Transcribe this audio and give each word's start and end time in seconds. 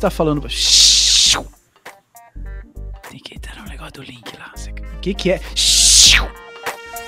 tá 0.00 0.10
falando? 0.10 0.40
Tem 3.10 3.20
que 3.20 3.34
entrar 3.36 3.56
no 3.56 3.68
negócio 3.68 3.92
do 3.94 4.02
link 4.02 4.36
lá. 4.38 4.52
O 4.96 5.00
que, 5.00 5.14
que 5.14 5.30
é? 5.32 5.40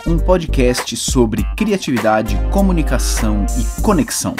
Um 0.07 0.19
podcast 0.19 0.97
sobre 0.97 1.45
criatividade, 1.57 2.37
comunicação 2.51 3.47
e 3.59 3.83
conexão. 3.83 4.35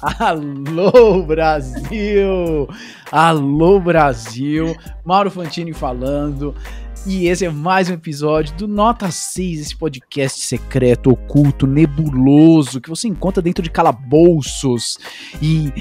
Alô 0.00 1.22
Brasil! 1.24 2.68
Alô 3.12 3.80
Brasil! 3.80 4.74
Mauro 5.04 5.30
Fantini 5.30 5.74
falando. 5.74 6.54
E 7.06 7.28
esse 7.28 7.46
é 7.46 7.50
mais 7.50 7.88
um 7.88 7.94
episódio 7.94 8.54
do 8.56 8.68
Nota 8.68 9.10
6, 9.10 9.60
esse 9.60 9.76
podcast 9.76 10.40
secreto, 10.40 11.10
oculto, 11.10 11.66
nebuloso, 11.66 12.80
que 12.80 12.90
você 12.90 13.08
encontra 13.08 13.42
dentro 13.42 13.62
de 13.62 13.70
calabouços 13.70 14.98
e 15.40 15.72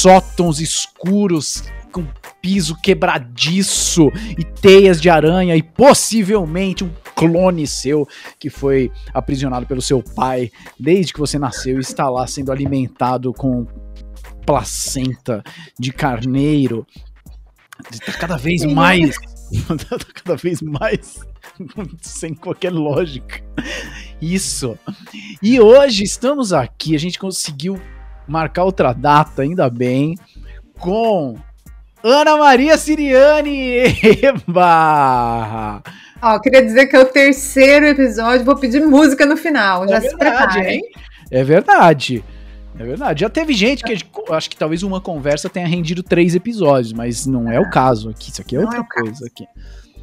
sótãos 0.00 0.60
escuros 0.60 1.62
com 1.92 2.06
piso 2.40 2.74
quebradiço 2.80 4.08
e 4.38 4.42
teias 4.42 4.98
de 4.98 5.10
aranha 5.10 5.54
e 5.56 5.62
possivelmente 5.62 6.82
um 6.82 6.90
clone 7.14 7.66
seu 7.66 8.08
que 8.38 8.48
foi 8.48 8.90
aprisionado 9.12 9.66
pelo 9.66 9.82
seu 9.82 10.02
pai 10.02 10.50
desde 10.78 11.12
que 11.12 11.18
você 11.18 11.38
nasceu 11.38 11.76
e 11.76 11.80
está 11.80 12.08
lá 12.08 12.26
sendo 12.26 12.50
alimentado 12.50 13.34
com 13.34 13.66
placenta 14.46 15.42
de 15.78 15.92
carneiro. 15.92 16.86
Tá 18.06 18.12
cada 18.14 18.38
vez 18.38 18.64
mais 18.64 19.16
Tá 19.86 19.98
cada 20.14 20.36
vez 20.36 20.62
mais 20.62 21.20
sem 22.00 22.32
qualquer 22.32 22.72
lógica. 22.72 23.42
Isso. 24.18 24.78
E 25.42 25.60
hoje 25.60 26.04
estamos 26.04 26.54
aqui, 26.54 26.94
a 26.94 26.98
gente 26.98 27.18
conseguiu 27.18 27.78
marcar 28.30 28.64
outra 28.64 28.92
data, 28.92 29.42
ainda 29.42 29.68
bem, 29.68 30.16
com 30.78 31.36
Ana 32.02 32.36
Maria 32.36 32.78
Siriane. 32.78 33.82
Eba! 34.22 35.82
Ó, 36.22 36.38
queria 36.38 36.62
dizer 36.62 36.86
que 36.86 36.96
é 36.96 37.00
o 37.00 37.06
terceiro 37.06 37.86
episódio, 37.86 38.44
vou 38.44 38.56
pedir 38.56 38.80
música 38.80 39.26
no 39.26 39.36
final, 39.36 39.88
já 39.88 39.96
é 39.96 40.00
se 40.00 40.16
preparem. 40.16 40.80
É 41.30 41.42
verdade. 41.42 42.24
É 42.78 42.84
verdade. 42.84 43.20
Já 43.20 43.28
teve 43.28 43.52
gente 43.52 43.82
que 43.82 43.94
acho 44.30 44.48
que 44.48 44.56
talvez 44.56 44.82
uma 44.82 45.00
conversa 45.00 45.50
tenha 45.50 45.66
rendido 45.66 46.02
três 46.02 46.34
episódios, 46.34 46.92
mas 46.92 47.26
não 47.26 47.50
é 47.50 47.60
o 47.60 47.68
caso 47.68 48.10
aqui. 48.10 48.30
Isso 48.30 48.40
aqui 48.40 48.56
é 48.56 48.58
não 48.58 48.66
outra 48.66 48.80
é 48.80 49.02
coisa 49.02 49.26
aqui. 49.26 49.44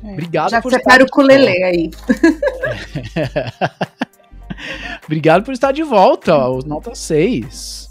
É. 0.03 0.11
Obrigado 0.11 0.52
Já 0.52 0.61
por 0.61 0.72
separa 0.72 1.03
o 1.03 1.09
culelê 1.09 1.64
aí. 1.64 1.92
Obrigado 5.05 5.44
por 5.44 5.53
estar 5.53 5.72
de 5.72 5.83
volta, 5.83 6.48
os 6.50 6.66
nota 6.66 6.94
6. 6.94 7.86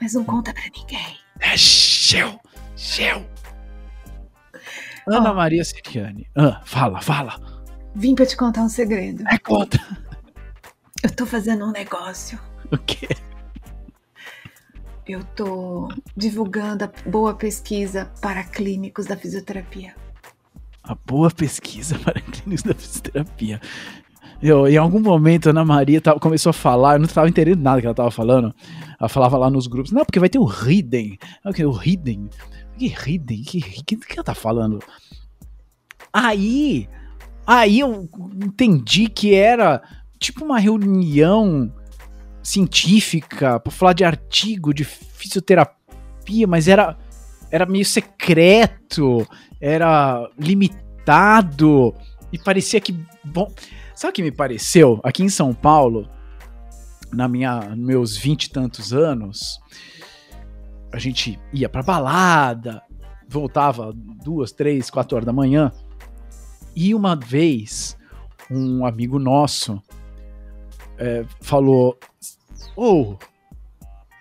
Mas 0.00 0.14
não 0.14 0.24
conta 0.24 0.52
pra 0.52 0.62
ninguém. 0.74 1.18
É 1.40 1.56
seu, 1.56 2.40
seu. 2.76 3.26
Ana 5.06 5.32
oh. 5.32 5.34
Maria 5.34 5.64
Siriane. 5.64 6.26
Ah, 6.36 6.60
fala, 6.64 7.00
fala. 7.00 7.36
Vim 7.94 8.14
pra 8.14 8.26
te 8.26 8.36
contar 8.36 8.62
um 8.62 8.68
segredo. 8.68 9.24
É, 9.28 9.38
conta. 9.38 9.78
Eu 11.02 11.14
tô 11.14 11.26
fazendo 11.26 11.64
um 11.64 11.72
negócio. 11.72 12.38
O 12.70 12.78
quê? 12.78 13.08
eu 15.12 15.24
tô 15.24 15.88
divulgando 16.16 16.84
a 16.84 16.92
boa 17.08 17.34
pesquisa 17.34 18.10
para 18.20 18.44
clínicos 18.44 19.06
da 19.06 19.16
fisioterapia. 19.16 19.94
A 20.82 20.94
boa 20.94 21.30
pesquisa 21.30 21.98
para 21.98 22.20
clínicos 22.22 22.62
da 22.62 22.74
fisioterapia. 22.74 23.60
Eu, 24.42 24.66
em 24.66 24.76
algum 24.76 25.00
momento, 25.00 25.48
a 25.48 25.50
Ana 25.50 25.64
Maria 25.64 26.00
tava, 26.00 26.18
começou 26.18 26.50
a 26.50 26.54
falar, 26.54 26.94
eu 26.94 26.98
não 26.98 27.06
estava 27.06 27.28
entendendo 27.28 27.60
nada 27.60 27.80
que 27.80 27.86
ela 27.86 27.92
estava 27.92 28.10
falando. 28.10 28.54
Ela 28.98 29.08
falava 29.08 29.36
lá 29.36 29.50
nos 29.50 29.66
grupos, 29.66 29.92
não, 29.92 30.04
porque 30.04 30.18
vai 30.18 30.28
ter 30.28 30.38
o 30.38 30.44
Riden. 30.44 31.18
O 31.44 31.70
Riden? 31.70 32.30
Que 32.78 32.88
Riden? 32.88 33.42
Que, 33.42 33.60
que, 33.60 33.96
que 33.96 34.12
ela 34.14 34.24
tá 34.24 34.34
falando? 34.34 34.78
Aí, 36.12 36.88
aí 37.46 37.80
eu 37.80 38.08
entendi 38.42 39.08
que 39.08 39.34
era 39.34 39.82
tipo 40.18 40.44
uma 40.44 40.58
reunião 40.58 41.72
científica, 42.42 43.60
para 43.60 43.72
falar 43.72 43.92
de 43.92 44.04
artigo 44.04 44.72
de 44.72 44.84
fisioterapia, 44.84 46.46
mas 46.46 46.66
era 46.66 46.96
era 47.50 47.66
meio 47.66 47.84
secreto, 47.84 49.26
era 49.60 50.28
limitado 50.38 51.92
e 52.32 52.38
parecia 52.38 52.80
que 52.80 52.96
bom, 53.24 53.52
sabe 54.00 54.12
o 54.12 54.14
que 54.14 54.22
me 54.22 54.32
pareceu 54.32 54.98
aqui 55.04 55.22
em 55.22 55.28
São 55.28 55.52
Paulo, 55.52 56.08
na 57.12 57.28
minha 57.28 57.76
meus 57.76 58.16
vinte 58.16 58.44
e 58.44 58.50
tantos 58.50 58.94
anos, 58.94 59.60
a 60.90 60.98
gente 60.98 61.38
ia 61.52 61.68
para 61.68 61.82
balada, 61.82 62.82
voltava 63.28 63.92
duas, 64.24 64.52
três, 64.52 64.88
quatro 64.88 65.16
horas 65.16 65.26
da 65.26 65.34
manhã 65.34 65.70
e 66.74 66.94
uma 66.94 67.14
vez 67.14 67.94
um 68.50 68.86
amigo 68.86 69.18
nosso 69.18 69.82
é, 70.96 71.26
falou: 71.42 71.98
Ô, 72.74 73.02
oh, 73.02 73.18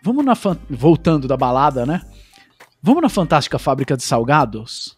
vamos 0.03 0.25
na. 0.25 0.33
Voltando 0.69 1.25
da 1.25 1.37
balada, 1.37 1.85
né? 1.85 2.01
Vamos 2.83 3.01
na 3.01 3.07
Fantástica 3.07 3.57
Fábrica 3.57 3.95
de 3.95 4.03
Salgados? 4.03 4.97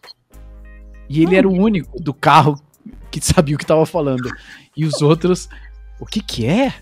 E 1.08 1.22
ele 1.22 1.36
era 1.36 1.48
o 1.48 1.52
único 1.52 2.02
do 2.02 2.12
carro 2.12 2.60
que 3.12 3.20
sabia 3.20 3.54
o 3.54 3.58
que 3.58 3.66
tava 3.66 3.86
falando. 3.86 4.28
E 4.76 4.84
os 4.84 5.02
outros, 5.02 5.48
o 6.00 6.06
que 6.06 6.22
que 6.22 6.46
é? 6.46 6.74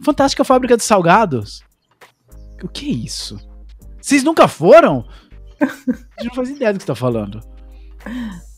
Fantástica 0.00 0.44
Fábrica 0.44 0.76
de 0.76 0.84
Salgados. 0.84 1.62
O 2.62 2.68
que 2.68 2.86
é 2.86 2.92
isso? 2.92 3.38
Vocês 4.00 4.22
nunca 4.22 4.48
foram? 4.48 5.06
Gente 6.18 6.28
não 6.28 6.34
faz 6.34 6.50
ideia 6.50 6.72
do 6.72 6.78
que 6.78 6.86
tá 6.86 6.94
falando. 6.94 7.40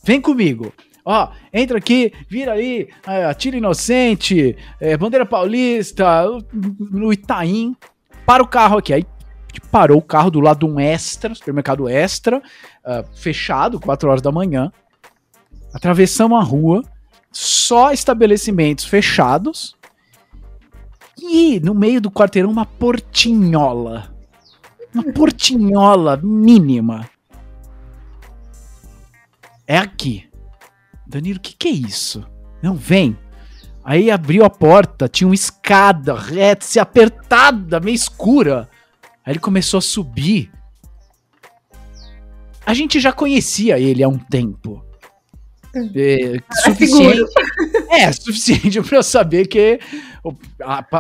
Vem 0.04 0.20
comigo. 0.20 0.72
Ó, 1.04 1.32
entra 1.52 1.78
aqui, 1.78 2.12
vira 2.28 2.52
aí, 2.52 2.88
é, 3.06 3.24
atira 3.24 3.56
inocente, 3.56 4.56
é, 4.80 4.96
bandeira 4.96 5.26
paulista, 5.26 6.24
no 6.52 7.12
Itaim, 7.12 7.76
para 8.24 8.42
o 8.42 8.46
carro 8.46 8.78
aqui. 8.78 8.92
Aí 8.92 9.04
parou 9.70 9.98
o 9.98 10.02
carro 10.02 10.30
do 10.30 10.40
lado 10.40 10.66
de 10.66 10.72
um 10.72 10.78
extra, 10.78 11.34
supermercado 11.34 11.88
extra, 11.88 12.38
uh, 12.38 13.16
fechado, 13.16 13.80
4 13.80 14.08
horas 14.08 14.22
da 14.22 14.30
manhã. 14.30 14.70
Atravessamos 15.74 16.38
a 16.38 16.44
rua, 16.44 16.82
só 17.32 17.92
estabelecimentos 17.92 18.84
fechados. 18.84 19.74
E 21.18 21.58
no 21.60 21.74
meio 21.74 22.00
do 22.00 22.10
quarteirão, 22.10 22.50
uma 22.50 22.66
portinhola. 22.66 24.14
Uma 24.94 25.04
portinhola 25.12 26.16
mínima. 26.22 27.08
É 29.66 29.78
aqui. 29.78 30.28
Danilo, 31.06 31.38
o 31.38 31.40
que, 31.40 31.54
que 31.54 31.68
é 31.68 31.72
isso? 31.72 32.26
Não, 32.62 32.74
vem. 32.74 33.16
Aí 33.84 34.10
abriu 34.10 34.44
a 34.44 34.50
porta, 34.50 35.08
tinha 35.08 35.26
uma 35.26 35.34
escada 35.34 36.14
reta, 36.14 36.64
se 36.64 36.78
apertada, 36.78 37.80
meio 37.80 37.94
escura. 37.94 38.68
Aí 39.24 39.32
ele 39.32 39.40
começou 39.40 39.78
a 39.78 39.82
subir. 39.82 40.52
A 42.64 42.74
gente 42.74 43.00
já 43.00 43.12
conhecia 43.12 43.78
ele 43.78 44.02
há 44.02 44.08
um 44.08 44.18
tempo. 44.18 44.84
É, 45.74 46.38
suficiente, 46.62 47.32
é, 47.90 48.12
suficiente 48.12 48.80
para 48.82 48.98
eu 48.98 49.02
saber 49.02 49.46
que 49.46 49.80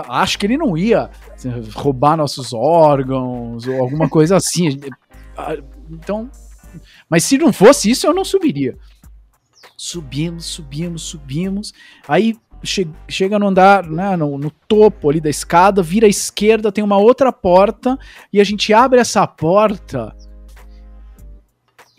acho 0.08 0.38
que 0.38 0.46
ele 0.46 0.56
não 0.56 0.76
ia 0.78 1.10
assim, 1.34 1.50
roubar 1.74 2.16
nossos 2.16 2.54
órgãos 2.54 3.66
ou 3.66 3.80
alguma 3.80 4.08
coisa 4.08 4.36
assim. 4.36 4.80
Então, 5.90 6.30
mas 7.08 7.24
se 7.24 7.36
não 7.36 7.52
fosse 7.52 7.90
isso, 7.90 8.06
eu 8.06 8.14
não 8.14 8.24
subiria. 8.24 8.78
Subimos, 9.76 10.46
subimos, 10.46 11.02
subimos. 11.02 11.74
Aí 12.08 12.34
che 12.62 12.88
chega 13.08 13.38
no 13.38 13.48
andar, 13.48 13.88
né, 13.88 14.16
no, 14.16 14.38
no, 14.38 14.50
topo 14.68 15.10
ali 15.10 15.20
da 15.20 15.28
escada, 15.28 15.82
vira 15.82 16.06
à 16.06 16.08
esquerda, 16.08 16.72
tem 16.72 16.82
uma 16.82 16.96
outra 16.96 17.32
porta, 17.32 17.98
e 18.32 18.40
a 18.40 18.44
gente 18.44 18.72
abre 18.72 19.00
essa 19.00 19.26
porta 19.26 20.14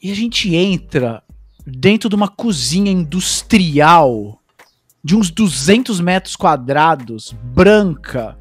e 0.01 0.11
a 0.11 0.15
gente 0.15 0.55
entra 0.55 1.23
dentro 1.65 2.09
de 2.09 2.15
uma 2.15 2.27
cozinha 2.27 2.91
industrial 2.91 4.39
de 5.03 5.15
uns 5.15 5.29
200 5.29 5.99
metros 5.99 6.35
quadrados, 6.35 7.35
branca. 7.43 8.37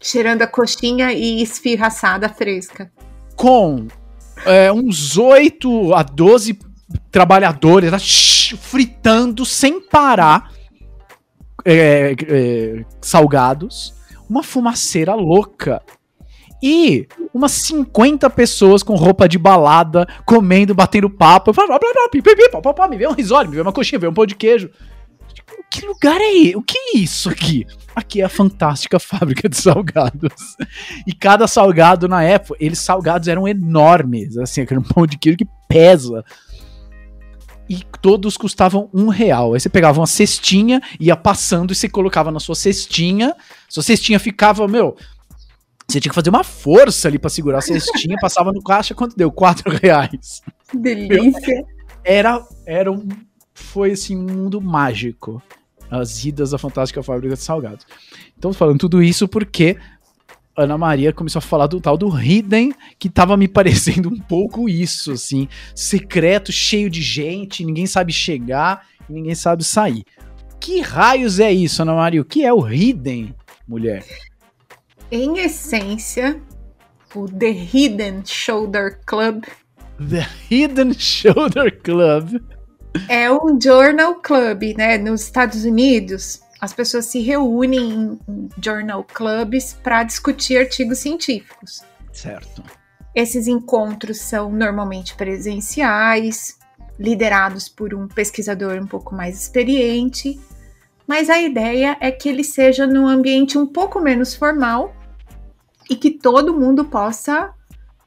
Cheirando 0.00 0.42
a 0.42 0.46
coxinha 0.46 1.12
e 1.12 1.40
esfirraçada 1.40 2.28
fresca. 2.28 2.90
Com 3.36 3.86
é, 4.44 4.72
uns 4.72 5.16
8 5.16 5.94
a 5.94 6.02
12 6.02 6.58
trabalhadores 7.10 7.90
lá, 7.90 7.98
fritando 8.58 9.44
sem 9.44 9.80
parar 9.80 10.52
é, 11.64 12.14
é, 12.26 12.84
salgados, 13.00 13.94
uma 14.28 14.42
fumaceira 14.42 15.14
louca 15.14 15.80
e 16.62 17.06
umas 17.32 17.52
50 17.52 18.30
pessoas 18.30 18.82
com 18.82 18.94
roupa 18.94 19.28
de 19.28 19.38
balada, 19.38 20.06
comendo, 20.24 20.74
batendo 20.74 21.10
papo. 21.10 21.52
Me 22.88 22.96
vê 22.96 23.06
um 23.06 23.12
risole, 23.12 23.48
me 23.48 23.56
vê 23.56 23.62
uma 23.62 23.72
coxinha, 23.72 23.98
me 23.98 24.08
um 24.08 24.14
pão 24.14 24.26
de 24.26 24.34
queijo. 24.34 24.70
que 25.70 25.84
lugar 25.84 26.20
é 26.20 26.32
esse? 26.32 26.56
O 26.56 26.62
que 26.62 26.78
é 26.78 26.98
isso 26.98 27.28
aqui? 27.28 27.66
Aqui 27.94 28.20
é 28.20 28.24
a 28.24 28.28
fantástica 28.28 28.98
fábrica 29.00 29.48
de 29.48 29.56
salgados. 29.56 30.56
E 31.06 31.12
cada 31.12 31.46
salgado 31.46 32.08
na 32.08 32.22
época, 32.22 32.56
eles 32.60 32.78
salgados 32.78 33.28
eram 33.28 33.46
enormes, 33.46 34.36
assim, 34.36 34.62
aquele 34.62 34.80
pão 34.80 35.06
de 35.06 35.18
queijo 35.18 35.38
que 35.38 35.46
pesa. 35.68 36.24
E 37.68 37.82
todos 38.00 38.36
custavam 38.36 38.90
um 38.92 39.08
real. 39.08 39.54
Aí 39.54 39.60
você 39.60 39.68
pegava 39.68 40.00
uma 40.00 40.06
cestinha, 40.06 40.82
ia 41.00 41.16
passando 41.16 41.72
e 41.72 41.74
você 41.74 41.88
colocava 41.88 42.30
na 42.30 42.40
sua 42.40 42.54
cestinha. 42.54 43.34
Sua 43.68 43.82
cestinha 43.82 44.18
ficava, 44.18 44.68
meu. 44.68 44.96
Você 45.88 46.00
tinha 46.00 46.10
que 46.10 46.14
fazer 46.14 46.30
uma 46.30 46.44
força 46.44 47.08
ali 47.08 47.18
pra 47.18 47.30
segurar 47.30 47.58
a 47.58 47.62
cestinha, 47.62 48.16
passava 48.20 48.52
no 48.52 48.62
caixa, 48.62 48.94
quanto 48.94 49.16
deu? 49.16 49.30
Quatro 49.30 49.70
reais. 49.76 50.42
Delícia. 50.72 51.64
Era, 52.02 52.44
era 52.66 52.90
um. 52.90 53.06
Foi 53.52 53.92
assim, 53.92 54.16
um 54.16 54.24
mundo 54.24 54.60
mágico 54.60 55.42
as 55.90 56.24
idas 56.24 56.50
da 56.50 56.58
Fantástica 56.58 57.02
Fábrica 57.02 57.34
de 57.34 57.40
Salgados. 57.40 57.86
Então, 58.36 58.52
falando 58.52 58.80
tudo 58.80 59.02
isso 59.02 59.28
porque 59.28 59.76
Ana 60.56 60.78
Maria 60.78 61.12
começou 61.12 61.38
a 61.38 61.42
falar 61.42 61.66
do 61.66 61.80
tal 61.80 61.96
do 61.96 62.08
Hidden, 62.08 62.72
que 62.98 63.08
tava 63.08 63.36
me 63.36 63.48
parecendo 63.48 64.08
um 64.08 64.18
pouco 64.18 64.68
isso, 64.68 65.12
assim, 65.12 65.48
secreto, 65.74 66.52
cheio 66.52 66.88
de 66.88 67.02
gente, 67.02 67.64
ninguém 67.64 67.86
sabe 67.86 68.12
chegar, 68.12 68.86
ninguém 69.08 69.34
sabe 69.34 69.64
sair. 69.64 70.04
Que 70.60 70.80
raios 70.80 71.40
é 71.40 71.52
isso, 71.52 71.82
Ana 71.82 71.94
Maria? 71.94 72.22
O 72.22 72.24
que 72.24 72.44
é 72.44 72.52
o 72.52 72.66
Hidden, 72.66 73.34
mulher? 73.66 74.04
Em 75.10 75.38
essência, 75.38 76.40
o 77.14 77.28
The 77.28 77.50
Hidden 77.50 78.22
Shoulder 78.24 79.00
Club 79.06 79.44
The 79.98 80.26
Hidden 80.50 80.92
Shoulder 80.94 81.80
Club 81.82 82.42
é 83.08 83.30
um 83.30 83.60
journal 83.60 84.16
club, 84.16 84.76
né? 84.76 84.98
Nos 84.98 85.22
Estados 85.22 85.64
Unidos, 85.64 86.40
as 86.60 86.72
pessoas 86.72 87.06
se 87.06 87.20
reúnem 87.20 88.18
em 88.28 88.48
journal 88.62 89.04
clubs 89.04 89.76
para 89.82 90.02
discutir 90.02 90.58
artigos 90.58 90.98
científicos. 90.98 91.82
Certo. 92.12 92.62
Esses 93.14 93.46
encontros 93.46 94.18
são 94.18 94.50
normalmente 94.50 95.14
presenciais, 95.14 96.58
liderados 96.98 97.68
por 97.68 97.94
um 97.94 98.08
pesquisador 98.08 98.80
um 98.80 98.86
pouco 98.86 99.14
mais 99.14 99.40
experiente, 99.40 100.40
mas 101.06 101.28
a 101.28 101.40
ideia 101.40 101.96
é 102.00 102.10
que 102.10 102.28
ele 102.28 102.42
seja 102.42 102.86
num 102.86 103.06
ambiente 103.06 103.58
um 103.58 103.66
pouco 103.66 104.00
menos 104.00 104.34
formal 104.34 104.94
e 105.88 105.96
que 105.96 106.10
todo 106.10 106.58
mundo 106.58 106.84
possa 106.84 107.52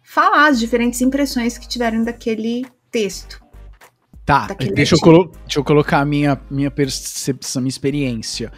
falar 0.03 0.47
as 0.47 0.59
diferentes 0.59 1.01
impressões 1.01 1.57
que 1.57 1.67
tiveram 1.67 2.03
daquele 2.03 2.65
texto. 2.89 3.45
Tá, 4.25 4.47
deixa 4.73 4.95
eu, 4.95 4.99
colo 4.99 5.31
deixa 5.45 5.59
eu, 5.59 5.63
colocar 5.63 5.99
a 5.99 6.05
minha, 6.05 6.37
minha 6.49 6.69
percepção, 6.69 7.61
minha 7.61 7.69
experiência. 7.69 8.51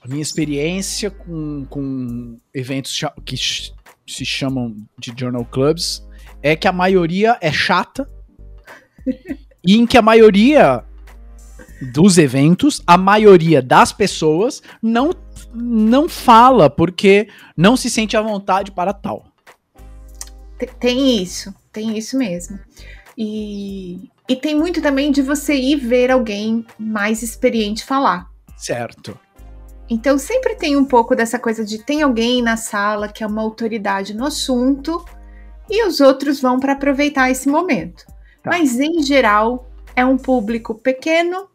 A 0.00 0.08
minha 0.08 0.22
experiência 0.22 1.10
com, 1.10 1.66
com 1.68 2.38
eventos 2.54 2.98
que 3.24 3.36
se 3.36 4.24
chamam 4.24 4.74
de 4.98 5.12
journal 5.18 5.44
clubs 5.44 6.06
é 6.42 6.54
que 6.54 6.68
a 6.68 6.72
maioria 6.72 7.36
é 7.40 7.52
chata 7.52 8.08
e 9.66 9.76
em 9.76 9.86
que 9.86 9.98
a 9.98 10.02
maioria 10.02 10.84
dos 11.80 12.18
eventos, 12.18 12.82
a 12.86 12.96
maioria 12.96 13.60
das 13.60 13.92
pessoas 13.92 14.62
não, 14.82 15.10
não 15.54 16.08
fala 16.08 16.70
porque 16.70 17.28
não 17.56 17.76
se 17.76 17.90
sente 17.90 18.16
à 18.16 18.22
vontade 18.22 18.70
para 18.70 18.92
tal. 18.92 19.26
Tem 20.80 21.22
isso, 21.22 21.54
tem 21.72 21.96
isso 21.96 22.16
mesmo. 22.16 22.58
E, 23.16 24.10
e 24.28 24.36
tem 24.36 24.54
muito 24.54 24.80
também 24.80 25.10
de 25.10 25.22
você 25.22 25.54
ir 25.54 25.76
ver 25.76 26.10
alguém 26.10 26.64
mais 26.78 27.22
experiente 27.22 27.84
falar. 27.84 28.26
Certo. 28.56 29.18
Então 29.88 30.18
sempre 30.18 30.54
tem 30.56 30.76
um 30.76 30.84
pouco 30.84 31.14
dessa 31.14 31.38
coisa 31.38 31.64
de 31.64 31.78
tem 31.78 32.02
alguém 32.02 32.42
na 32.42 32.56
sala 32.56 33.08
que 33.08 33.22
é 33.22 33.26
uma 33.26 33.42
autoridade 33.42 34.14
no 34.14 34.26
assunto 34.26 35.04
e 35.70 35.86
os 35.86 36.00
outros 36.00 36.40
vão 36.40 36.58
para 36.58 36.72
aproveitar 36.72 37.30
esse 37.30 37.48
momento. 37.48 38.04
Tá. 38.42 38.50
Mas 38.50 38.80
em 38.80 39.02
geral 39.02 39.70
é 39.94 40.04
um 40.04 40.16
público 40.16 40.74
pequeno 40.74 41.48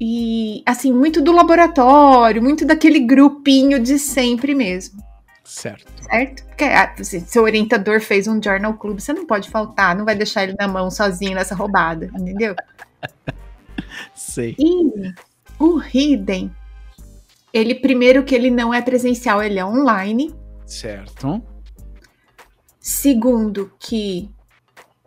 e 0.00 0.62
assim 0.66 0.92
muito 0.92 1.22
do 1.22 1.32
laboratório, 1.32 2.42
muito 2.42 2.64
daquele 2.66 3.00
grupinho 3.00 3.78
de 3.80 3.98
sempre 3.98 4.54
mesmo. 4.54 5.02
Certo. 5.42 5.92
Certo? 6.02 6.44
Porque 6.44 7.04
se 7.04 7.20
seu 7.20 7.44
orientador 7.44 8.00
fez 8.00 8.26
um 8.26 8.42
journal 8.42 8.74
club, 8.74 9.00
você 9.00 9.12
não 9.12 9.26
pode 9.26 9.48
faltar, 9.48 9.96
não 9.96 10.04
vai 10.04 10.14
deixar 10.14 10.44
ele 10.44 10.54
na 10.58 10.68
mão 10.68 10.90
sozinho 10.90 11.34
nessa 11.34 11.54
roubada, 11.54 12.06
entendeu? 12.14 12.54
Sei. 14.14 14.54
E 14.58 15.12
o 15.58 15.80
Hidden, 15.80 16.54
ele 17.52 17.74
primeiro 17.74 18.24
que 18.24 18.34
ele 18.34 18.50
não 18.50 18.74
é 18.74 18.82
presencial, 18.82 19.42
ele 19.42 19.58
é 19.58 19.64
online. 19.64 20.34
Certo. 20.66 21.42
Segundo 22.78 23.72
que 23.78 24.30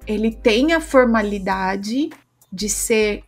ele 0.07 0.31
tem 0.31 0.73
a 0.73 0.81
formalidade 0.81 2.09
de 2.51 2.67
ser 2.67 3.23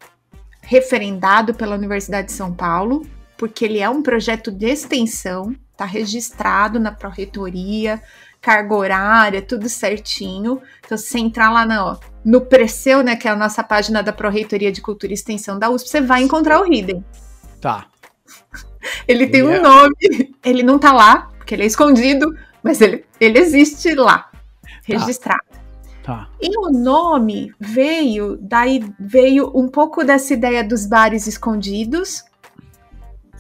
referendado 0.62 1.54
pela 1.54 1.75
Universidade 1.75 2.28
de 2.28 2.34
São 2.34 2.54
Paulo, 2.54 3.06
porque 3.38 3.66
ele 3.66 3.80
é 3.80 3.90
um 3.90 4.02
projeto 4.02 4.52
de 4.52 4.68
extensão 4.68 5.56
tá 5.81 5.86
registrado 5.86 6.80
na 6.80 6.92
pró-reitoria, 6.92 8.00
carga 8.40 8.75
horária, 8.75 9.42
tudo 9.42 9.68
certinho. 9.68 10.62
Então, 10.86 10.96
se 10.96 11.08
você 11.08 11.18
entrar 11.18 11.52
lá 11.52 11.66
no, 11.66 12.00
no 12.24 12.42
Preceu, 12.42 13.02
né, 13.02 13.16
que 13.16 13.28
é 13.28 13.31
a 13.31 13.36
nossa 13.36 13.63
página 13.63 14.04
da 14.04 14.13
Pró-Reitoria 14.13 14.72
de 14.72 14.80
Cultura 14.80 15.12
e 15.12 15.16
Extensão 15.16 15.58
da 15.58 15.72
USP, 15.72 15.90
você 15.90 16.02
vai 16.02 16.22
encontrar 16.22 16.62
o 16.62 16.72
Hidden. 16.72 17.04
Tá. 17.60 17.88
Ele 19.07 19.25
tem 19.25 19.42
um 19.42 19.52
é... 19.52 19.60
nome, 19.60 19.96
ele 20.44 20.64
não 20.64 20.80
tá 20.80 20.92
lá, 20.92 21.30
porque 21.38 21.54
ele 21.54 21.62
é 21.62 21.68
escondido, 21.68 22.36
mas 22.64 22.81
ele, 22.81 23.06
ele 23.19 23.38
existe 23.38 23.94
lá, 23.94 24.31
registrado. 24.84 25.40
Tá. 25.48 25.50
E 26.42 26.58
o 26.58 26.72
nome 26.72 27.54
veio, 27.60 28.38
daí 28.42 28.84
veio 29.00 29.52
um 29.56 29.68
pouco 29.68 30.04
dessa 30.04 30.34
ideia 30.34 30.63
dos 30.63 30.86
bares 30.86 31.28
escondidos, 31.28 32.24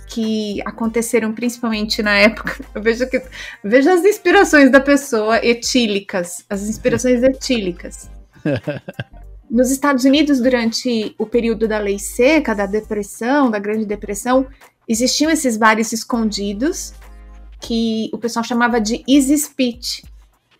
que 0.07 0.61
aconteceram 0.65 1.33
principalmente 1.33 2.03
na 2.03 2.17
época. 2.17 2.63
Eu 2.75 2.81
vejo 2.81 3.09
que 3.09 3.21
vejo 3.63 3.89
as 3.89 4.03
inspirações 4.03 4.69
da 4.69 4.81
pessoa 4.81 5.37
etílicas, 5.43 6.45
as 6.49 6.63
inspirações 6.63 7.23
etílicas. 7.23 8.09
Nos 9.49 9.69
Estados 9.69 10.05
Unidos, 10.05 10.39
durante 10.39 11.13
o 11.17 11.25
período 11.25 11.67
da 11.67 11.77
lei 11.77 11.99
seca, 11.99 12.55
da 12.55 12.65
depressão, 12.65 13.51
da 13.51 13.59
Grande 13.59 13.85
Depressão, 13.85 14.47
existiam 14.87 15.29
esses 15.29 15.57
bares 15.57 15.91
escondidos 15.91 16.93
que 17.59 18.09
o 18.13 18.17
pessoal 18.17 18.45
chamava 18.45 18.79
de 18.79 19.03
easy 19.07 19.37
speech. 19.37 20.03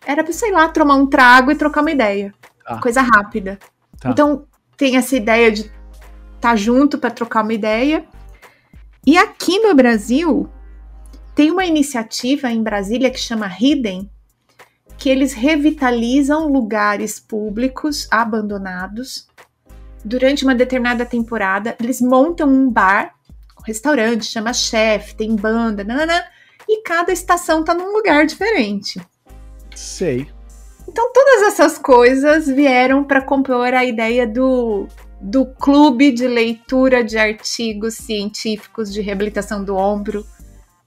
Era 0.05 0.23
para, 0.23 0.33
sei 0.33 0.51
lá, 0.51 0.67
tomar 0.69 0.95
um 0.95 1.07
trago 1.07 1.51
e 1.51 1.55
trocar 1.55 1.81
uma 1.81 1.91
ideia. 1.91 2.33
Tá. 2.65 2.79
Coisa 2.79 3.01
rápida. 3.01 3.59
Tá. 3.99 4.09
Então, 4.09 4.45
tem 4.75 4.97
essa 4.97 5.15
ideia 5.15 5.51
de 5.51 5.61
estar 5.61 5.71
tá 6.39 6.55
junto 6.55 6.97
para 6.97 7.11
trocar 7.11 7.43
uma 7.43 7.53
ideia 7.53 8.05
e 9.05 9.17
aqui 9.17 9.57
no 9.59 9.73
Brasil, 9.73 10.47
tem 11.33 11.49
uma 11.49 11.65
iniciativa 11.65 12.51
em 12.51 12.61
Brasília 12.61 13.09
que 13.09 13.19
chama 13.19 13.47
Hidden, 13.47 14.07
que 14.95 15.09
eles 15.09 15.33
revitalizam 15.33 16.47
lugares 16.47 17.19
públicos 17.19 18.07
abandonados. 18.11 19.27
Durante 20.05 20.43
uma 20.43 20.53
determinada 20.53 21.03
temporada, 21.03 21.75
eles 21.79 21.99
montam 21.99 22.47
um 22.47 22.69
bar, 22.69 23.15
um 23.59 23.63
restaurante, 23.65 24.25
chama 24.25 24.53
chefe, 24.53 25.15
tem 25.15 25.35
banda, 25.35 25.83
nanana, 25.83 26.23
e 26.69 26.83
cada 26.83 27.11
estação 27.11 27.63
tá 27.63 27.73
num 27.73 27.91
lugar 27.93 28.27
diferente. 28.27 29.01
Sei. 29.81 30.27
Então 30.87 31.11
todas 31.11 31.41
essas 31.41 31.79
coisas 31.79 32.45
vieram 32.45 33.03
para 33.03 33.19
compor 33.19 33.73
a 33.73 33.83
ideia 33.83 34.27
do 34.27 34.87
do 35.19 35.45
Clube 35.45 36.11
de 36.11 36.27
Leitura 36.27 37.03
de 37.03 37.17
Artigos 37.17 37.95
Científicos 37.95 38.91
de 38.91 39.01
Reabilitação 39.01 39.63
do 39.63 39.75
Ombro, 39.75 40.25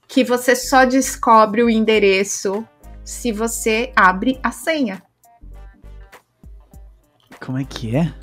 que 0.07 0.23
você 0.23 0.55
só 0.55 0.85
descobre 0.85 1.63
o 1.63 1.69
endereço 1.69 2.65
se 3.03 3.31
você 3.31 3.91
abre 3.95 4.39
a 4.43 4.51
senha. 4.51 5.01
Como 7.39 7.57
é 7.57 7.63
que 7.63 7.95
é? 7.95 8.13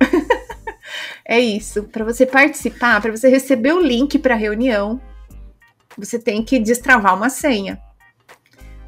é 1.24 1.40
isso. 1.40 1.84
Para 1.84 2.04
você 2.04 2.26
participar, 2.26 3.00
para 3.00 3.10
você 3.10 3.28
receber 3.28 3.72
o 3.72 3.80
link 3.80 4.18
para 4.18 4.34
a 4.34 4.38
reunião, 4.38 5.00
você 5.96 6.18
tem 6.18 6.42
que 6.42 6.58
destravar 6.58 7.14
uma 7.16 7.30
senha. 7.30 7.80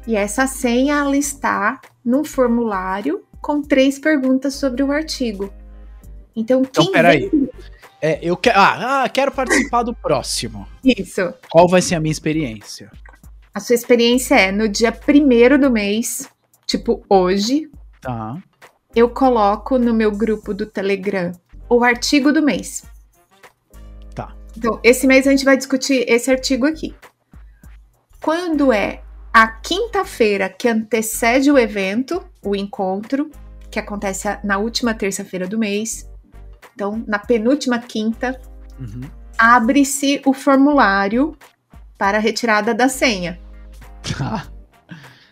E 0.07 0.15
essa 0.15 0.45
senha 0.47 0.95
ela 0.95 1.17
está 1.17 1.79
num 2.03 2.23
formulário 2.23 3.23
com 3.41 3.61
três 3.61 3.99
perguntas 3.99 4.55
sobre 4.55 4.83
o 4.83 4.91
artigo. 4.91 5.53
Então, 6.35 6.61
então 6.61 6.83
quem. 6.83 6.83
Então, 6.83 6.91
peraí. 6.91 7.29
Vem... 7.29 7.49
É, 8.01 8.19
eu 8.21 8.37
quero. 8.37 8.59
Ah, 8.59 9.03
ah, 9.03 9.09
quero 9.09 9.31
participar 9.31 9.83
do 9.83 9.93
próximo. 9.93 10.67
Isso. 10.83 11.33
Qual 11.49 11.67
vai 11.67 11.81
ser 11.81 11.95
a 11.95 11.99
minha 11.99 12.11
experiência? 12.11 12.91
A 13.53 13.59
sua 13.59 13.73
experiência 13.73 14.35
é 14.35 14.51
no 14.51 14.67
dia 14.67 14.91
primeiro 14.91 15.57
do 15.57 15.71
mês, 15.71 16.29
tipo 16.67 17.03
hoje. 17.09 17.69
Tá. 18.01 18.37
Eu 18.95 19.09
coloco 19.09 19.79
no 19.79 19.93
meu 19.93 20.11
grupo 20.11 20.53
do 20.53 20.65
Telegram 20.65 21.31
o 21.69 21.83
artigo 21.83 22.31
do 22.31 22.43
mês. 22.43 22.83
Tá. 24.13 24.35
Então, 24.57 24.79
esse 24.83 25.07
mês 25.07 25.25
a 25.25 25.31
gente 25.31 25.45
vai 25.45 25.57
discutir 25.57 26.05
esse 26.07 26.29
artigo 26.29 26.65
aqui. 26.65 26.93
Quando 28.21 28.73
é 28.73 29.04
a 29.35 29.47
quinta-feira 29.47 30.47
que 30.47 30.65
antecede 30.65 31.51
o 31.51 31.57
evento, 31.57 32.23
o 32.41 32.55
encontro, 32.55 33.29
que 33.69 33.77
acontece 33.77 34.29
na 34.45 34.57
última 34.57 34.93
terça-feira 34.93 35.45
do 35.45 35.59
mês, 35.59 36.09
então, 36.73 37.03
na 37.05 37.19
penúltima 37.19 37.77
quinta, 37.77 38.39
uhum. 38.79 39.01
abre-se 39.37 40.21
o 40.25 40.31
formulário 40.31 41.37
para 41.97 42.17
a 42.17 42.21
retirada 42.21 42.73
da 42.73 42.87
senha. 42.87 43.37
Tá. 44.17 44.47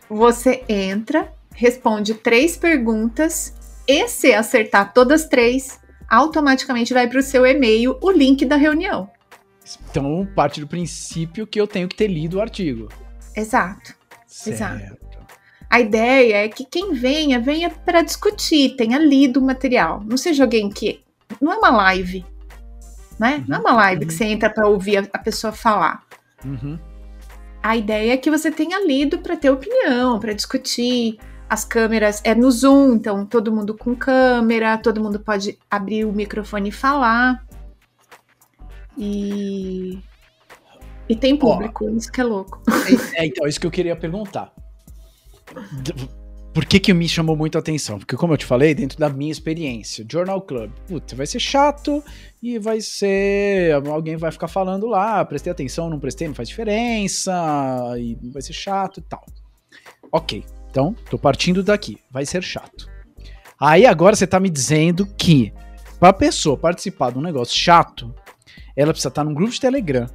Você 0.10 0.66
entra, 0.68 1.32
responde 1.56 2.14
três 2.14 2.58
perguntas 2.58 3.56
e 3.88 4.10
se 4.10 4.34
acertar 4.34 4.92
todas 4.92 5.30
três, 5.30 5.80
automaticamente 6.10 6.94
vai 6.94 7.08
para 7.08 7.20
o 7.20 7.24
seu 7.24 7.46
e-mail 7.46 7.98
o 8.02 8.12
link 8.12 8.44
da 8.44 8.58
reunião. 8.58 9.10
Então, 9.90 10.28
parte 10.36 10.60
do 10.60 10.68
princípio 10.68 11.48
que 11.48 11.62
eu 11.62 11.66
tenho 11.66 11.88
que 11.88 11.96
ter 11.96 12.08
lido 12.08 12.40
o 12.40 12.42
artigo. 12.42 12.90
Exato. 13.36 13.94
Certo. 14.28 14.56
Exato. 14.56 15.04
A 15.70 15.80
ideia 15.80 16.46
é 16.46 16.50
que 16.50 16.66
quem 16.66 16.94
venha, 16.94 17.40
venha 17.40 17.68
para 17.68 18.04
discutir, 18.04 18.76
tenha 18.76 19.00
lido 19.00 19.40
o 19.40 19.44
material. 19.44 20.04
Não 20.06 20.18
seja 20.18 20.44
alguém 20.44 20.70
que. 20.70 21.04
Não 21.42 21.52
é 21.52 21.58
uma 21.58 21.72
live. 21.72 22.24
Né? 23.20 23.38
Uhum. 23.38 23.46
Não 23.48 23.58
é 23.58 23.60
uma 23.60 23.74
live 23.74 24.02
uhum. 24.02 24.08
que 24.08 24.14
você 24.14 24.26
entra 24.26 24.52
para 24.52 24.68
ouvir 24.68 24.98
a, 24.98 25.08
a, 25.12 25.18
pessoa 25.18 25.52
falar. 25.52 26.04
Uhum. 26.46 26.78
A 27.64 27.76
ideia 27.76 28.14
é 28.14 28.18
que 28.18 28.30
você 28.30 28.52
tenha 28.52 28.86
lido 28.86 29.18
para 29.18 29.36
ter 29.36 29.50
opinião, 29.50 30.20
para 30.20 30.34
discutir. 30.34 31.18
As 31.50 31.66
câmeras 31.66 32.22
é 32.24 32.36
no 32.36 32.52
Zoom, 32.52 32.94
então 32.94 33.26
todo 33.26 33.52
mundo 33.52 33.76
com 33.76 33.96
câmera, 33.96 34.78
todo 34.78 35.02
mundo 35.02 35.20
pode 35.20 35.58
abrir 35.72 36.06
o 36.06 36.14
microfone 36.14 36.70
e 36.70 36.72
falar. 36.72 37.44
E. 38.96 40.00
E 41.08 41.16
tem 41.16 41.36
público, 41.36 41.90
isso 41.90 42.12
que 42.12 42.22
é 42.22 42.24
louco. 42.24 42.62
É, 43.16 43.24
é, 43.24 43.26
então, 43.26 43.48
isso 43.48 43.60
que 43.60 43.68
eu 43.68 43.72
queria 43.72 43.96
perguntar. 43.96 44.54
Por 46.54 46.66
que 46.66 46.80
que 46.80 46.94
me 46.94 47.10
chamou 47.10 47.36
muito 47.36 47.58
a 47.58 47.60
atenção? 47.60 47.98
Porque, 47.98 48.16
como 48.16 48.34
eu 48.34 48.38
te 48.38 48.46
falei, 48.46 48.76
dentro 48.76 49.00
da 49.00 49.10
minha 49.10 49.32
experiência, 49.32 50.06
Journal 50.10 50.40
Club, 50.42 50.72
putz, 50.88 51.14
vai 51.14 51.26
ser 51.26 51.40
chato 51.40 52.04
e 52.42 52.60
vai 52.60 52.80
ser. 52.80 53.74
Alguém 53.88 54.16
vai 54.16 54.32
ficar 54.32 54.48
falando 54.48 54.86
lá, 54.86 55.26
prestei 55.26 55.52
atenção, 55.52 55.90
não 55.90 56.00
prestei, 56.00 56.28
não 56.28 56.36
faz 56.36 56.48
diferença, 56.48 57.34
e 57.98 58.16
vai 58.32 58.42
ser 58.42 58.54
chato 58.54 59.00
e 59.00 59.02
tal. 59.02 59.26
Ok, 60.12 60.44
então, 60.70 60.96
tô 61.10 61.18
partindo 61.18 61.64
daqui, 61.64 61.98
vai 62.12 62.26
ser 62.26 62.44
chato. 62.44 62.88
Aí 63.60 63.86
agora 63.86 64.16
você 64.16 64.28
tá 64.28 64.40
me 64.40 64.50
dizendo 64.50 65.08
que, 65.18 65.52
pra 66.00 66.14
pessoa 66.14 66.56
participar 66.56 67.12
de 67.12 67.18
um 67.18 67.22
negócio 67.22 67.58
chato, 67.58 68.14
ela 68.76 68.92
precisa 68.92 69.10
estar 69.10 69.24
num 69.24 69.34
grupo 69.34 69.52
de 69.52 69.60
Telegram. 69.60 70.06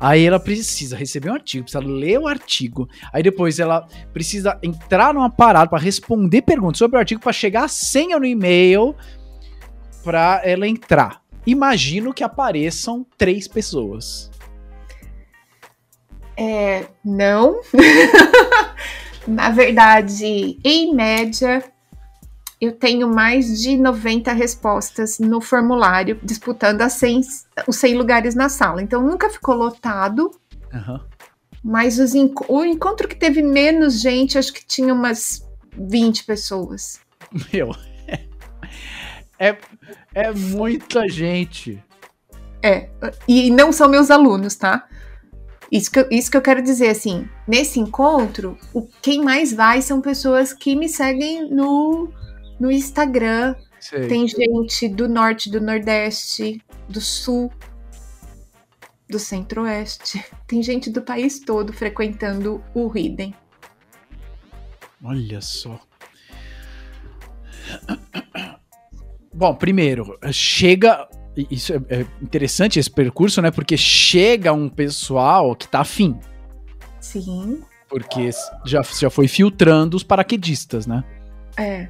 Aí 0.00 0.24
ela 0.24 0.38
precisa 0.38 0.96
receber 0.96 1.30
um 1.30 1.34
artigo, 1.34 1.64
precisa 1.64 1.84
ler 1.84 2.18
o 2.18 2.28
artigo. 2.28 2.88
Aí 3.12 3.22
depois 3.22 3.58
ela 3.58 3.86
precisa 4.12 4.58
entrar 4.62 5.12
numa 5.12 5.30
parada 5.30 5.68
para 5.68 5.82
responder 5.82 6.42
perguntas 6.42 6.78
sobre 6.78 6.96
o 6.96 7.00
artigo 7.00 7.20
para 7.20 7.32
chegar 7.32 7.64
a 7.64 7.68
senha 7.68 8.18
no 8.18 8.24
e-mail 8.24 8.94
para 10.04 10.40
ela 10.44 10.68
entrar. 10.68 11.20
Imagino 11.44 12.14
que 12.14 12.22
apareçam 12.22 13.04
três 13.16 13.48
pessoas. 13.48 14.30
É, 16.36 16.86
não. 17.04 17.60
Na 19.26 19.50
verdade, 19.50 20.58
em 20.64 20.94
média, 20.94 21.62
eu 22.60 22.72
tenho 22.72 23.08
mais 23.08 23.60
de 23.60 23.76
90 23.76 24.32
respostas 24.32 25.18
no 25.18 25.40
formulário, 25.40 26.18
disputando 26.22 26.82
as 26.82 26.94
100, 26.94 27.20
os 27.68 27.76
100 27.76 27.96
lugares 27.96 28.34
na 28.34 28.48
sala. 28.48 28.82
Então 28.82 29.02
nunca 29.02 29.30
ficou 29.30 29.54
lotado. 29.54 30.30
Uhum. 30.72 31.00
Mas 31.62 31.98
os, 31.98 32.12
o 32.48 32.64
encontro 32.64 33.06
que 33.06 33.16
teve 33.16 33.42
menos 33.42 34.00
gente, 34.00 34.38
acho 34.38 34.52
que 34.52 34.66
tinha 34.66 34.92
umas 34.92 35.46
20 35.72 36.24
pessoas. 36.24 37.00
Meu, 37.52 37.74
é, 39.38 39.56
é 40.12 40.32
muita 40.32 41.08
gente. 41.08 41.82
É, 42.60 42.88
e 43.28 43.50
não 43.50 43.70
são 43.72 43.88
meus 43.88 44.10
alunos, 44.10 44.56
tá? 44.56 44.84
Isso 45.70 45.90
que, 45.90 46.08
isso 46.10 46.30
que 46.30 46.36
eu 46.36 46.42
quero 46.42 46.62
dizer, 46.62 46.88
assim, 46.88 47.28
nesse 47.46 47.78
encontro, 47.78 48.58
o, 48.72 48.82
quem 49.02 49.22
mais 49.22 49.52
vai 49.52 49.80
são 49.82 50.00
pessoas 50.00 50.52
que 50.52 50.74
me 50.74 50.88
seguem 50.88 51.48
no, 51.50 52.10
no 52.58 52.70
Instagram. 52.70 53.54
Sei. 53.80 54.08
Tem 54.08 54.26
gente 54.26 54.88
do 54.88 55.08
norte, 55.08 55.50
do 55.50 55.60
nordeste, 55.60 56.60
do 56.88 57.00
sul, 57.00 57.52
do 59.08 59.18
centro-oeste. 59.18 60.24
Tem 60.46 60.62
gente 60.62 60.90
do 60.90 61.02
país 61.02 61.40
todo 61.40 61.72
frequentando 61.72 62.62
o 62.74 62.90
Hidden. 62.96 63.34
Olha 65.02 65.40
só. 65.40 65.80
Bom, 69.32 69.54
primeiro, 69.54 70.18
chega. 70.32 71.08
Isso 71.50 71.72
é, 71.72 71.76
é 71.90 72.06
interessante 72.20 72.80
esse 72.80 72.90
percurso, 72.90 73.40
né? 73.40 73.52
Porque 73.52 73.76
chega 73.76 74.52
um 74.52 74.68
pessoal 74.68 75.54
que 75.54 75.68
tá 75.68 75.80
afim. 75.80 76.18
Sim. 77.00 77.62
Porque 77.88 78.30
já, 78.66 78.82
já 78.82 79.08
foi 79.08 79.28
filtrando 79.28 79.96
os 79.96 80.02
paraquedistas, 80.02 80.86
né? 80.86 81.04
É. 81.56 81.88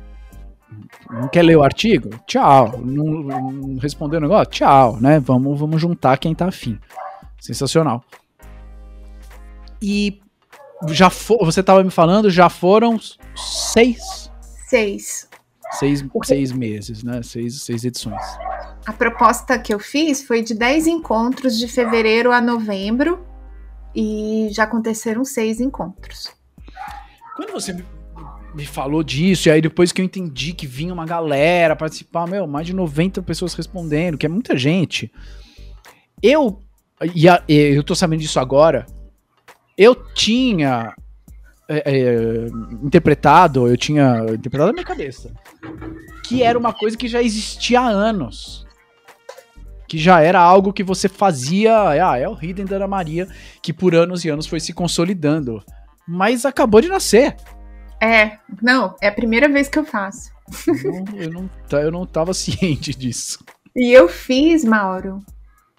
Não 1.10 1.28
quer 1.28 1.42
ler 1.42 1.56
o 1.56 1.62
artigo? 1.62 2.10
Tchau. 2.26 2.78
Não, 2.78 3.04
não 3.04 3.76
respondeu 3.78 4.18
o 4.18 4.22
negócio? 4.22 4.52
Tchau, 4.52 5.00
né? 5.00 5.18
Vamos, 5.20 5.58
vamos 5.58 5.80
juntar 5.80 6.18
quem 6.18 6.34
tá 6.34 6.46
afim. 6.46 6.78
Sensacional. 7.40 8.04
E 9.80 10.20
já 10.88 11.10
for, 11.10 11.38
você 11.44 11.60
estava 11.60 11.82
me 11.82 11.90
falando, 11.90 12.30
já 12.30 12.48
foram 12.48 12.98
seis? 13.36 14.30
Seis. 14.68 15.28
Seis, 15.72 16.04
seis 16.24 16.50
meses, 16.50 17.02
né? 17.02 17.22
Seis, 17.22 17.62
seis 17.62 17.84
edições. 17.84 18.22
A 18.86 18.92
proposta 18.92 19.58
que 19.58 19.72
eu 19.72 19.78
fiz 19.78 20.22
foi 20.22 20.42
de 20.42 20.54
dez 20.54 20.86
encontros 20.86 21.58
de 21.58 21.68
fevereiro 21.68 22.32
a 22.32 22.40
novembro 22.40 23.24
e 23.94 24.48
já 24.50 24.64
aconteceram 24.64 25.24
seis 25.24 25.60
encontros. 25.60 26.32
Quando 27.36 27.52
você 27.52 27.76
me 28.58 28.66
falou 28.66 29.04
disso, 29.04 29.48
e 29.48 29.52
aí 29.52 29.60
depois 29.60 29.92
que 29.92 30.00
eu 30.00 30.04
entendi 30.04 30.52
que 30.52 30.66
vinha 30.66 30.92
uma 30.92 31.06
galera 31.06 31.76
participar, 31.76 32.26
meu, 32.26 32.44
mais 32.44 32.66
de 32.66 32.74
90 32.74 33.22
pessoas 33.22 33.54
respondendo, 33.54 34.18
que 34.18 34.26
é 34.26 34.28
muita 34.28 34.56
gente. 34.56 35.12
Eu, 36.20 36.60
e 37.14 37.28
a, 37.28 37.40
eu 37.48 37.84
tô 37.84 37.94
sabendo 37.94 38.18
disso 38.18 38.40
agora, 38.40 38.84
eu 39.76 39.94
tinha 39.94 40.92
é, 41.68 41.82
é, 41.86 42.46
interpretado, 42.82 43.68
eu 43.68 43.76
tinha 43.76 44.26
interpretado 44.32 44.66
na 44.66 44.72
minha 44.72 44.84
cabeça, 44.84 45.32
que 46.24 46.42
era 46.42 46.58
uma 46.58 46.72
coisa 46.72 46.96
que 46.96 47.06
já 47.06 47.22
existia 47.22 47.80
há 47.80 47.86
anos. 47.86 48.66
Que 49.86 49.96
já 49.96 50.20
era 50.20 50.40
algo 50.40 50.72
que 50.72 50.82
você 50.82 51.08
fazia, 51.08 51.90
ah, 51.90 52.18
é 52.18 52.28
o 52.28 52.36
Hidden 52.36 52.66
da 52.66 52.76
Ana 52.76 52.88
Maria, 52.88 53.28
que 53.62 53.72
por 53.72 53.94
anos 53.94 54.24
e 54.24 54.28
anos 54.28 54.48
foi 54.48 54.58
se 54.58 54.72
consolidando. 54.74 55.62
Mas 56.06 56.44
acabou 56.44 56.80
de 56.80 56.88
nascer. 56.88 57.36
É, 58.00 58.38
não, 58.62 58.94
é 59.00 59.08
a 59.08 59.12
primeira 59.12 59.48
vez 59.48 59.68
que 59.68 59.78
eu 59.78 59.84
faço. 59.84 60.30
Não, 60.66 61.20
eu, 61.20 61.30
não, 61.30 61.50
eu 61.72 61.90
não 61.90 62.06
tava 62.06 62.32
ciente 62.34 62.94
disso. 62.94 63.44
E 63.74 63.92
eu 63.92 64.08
fiz, 64.08 64.64
Mauro. 64.64 65.22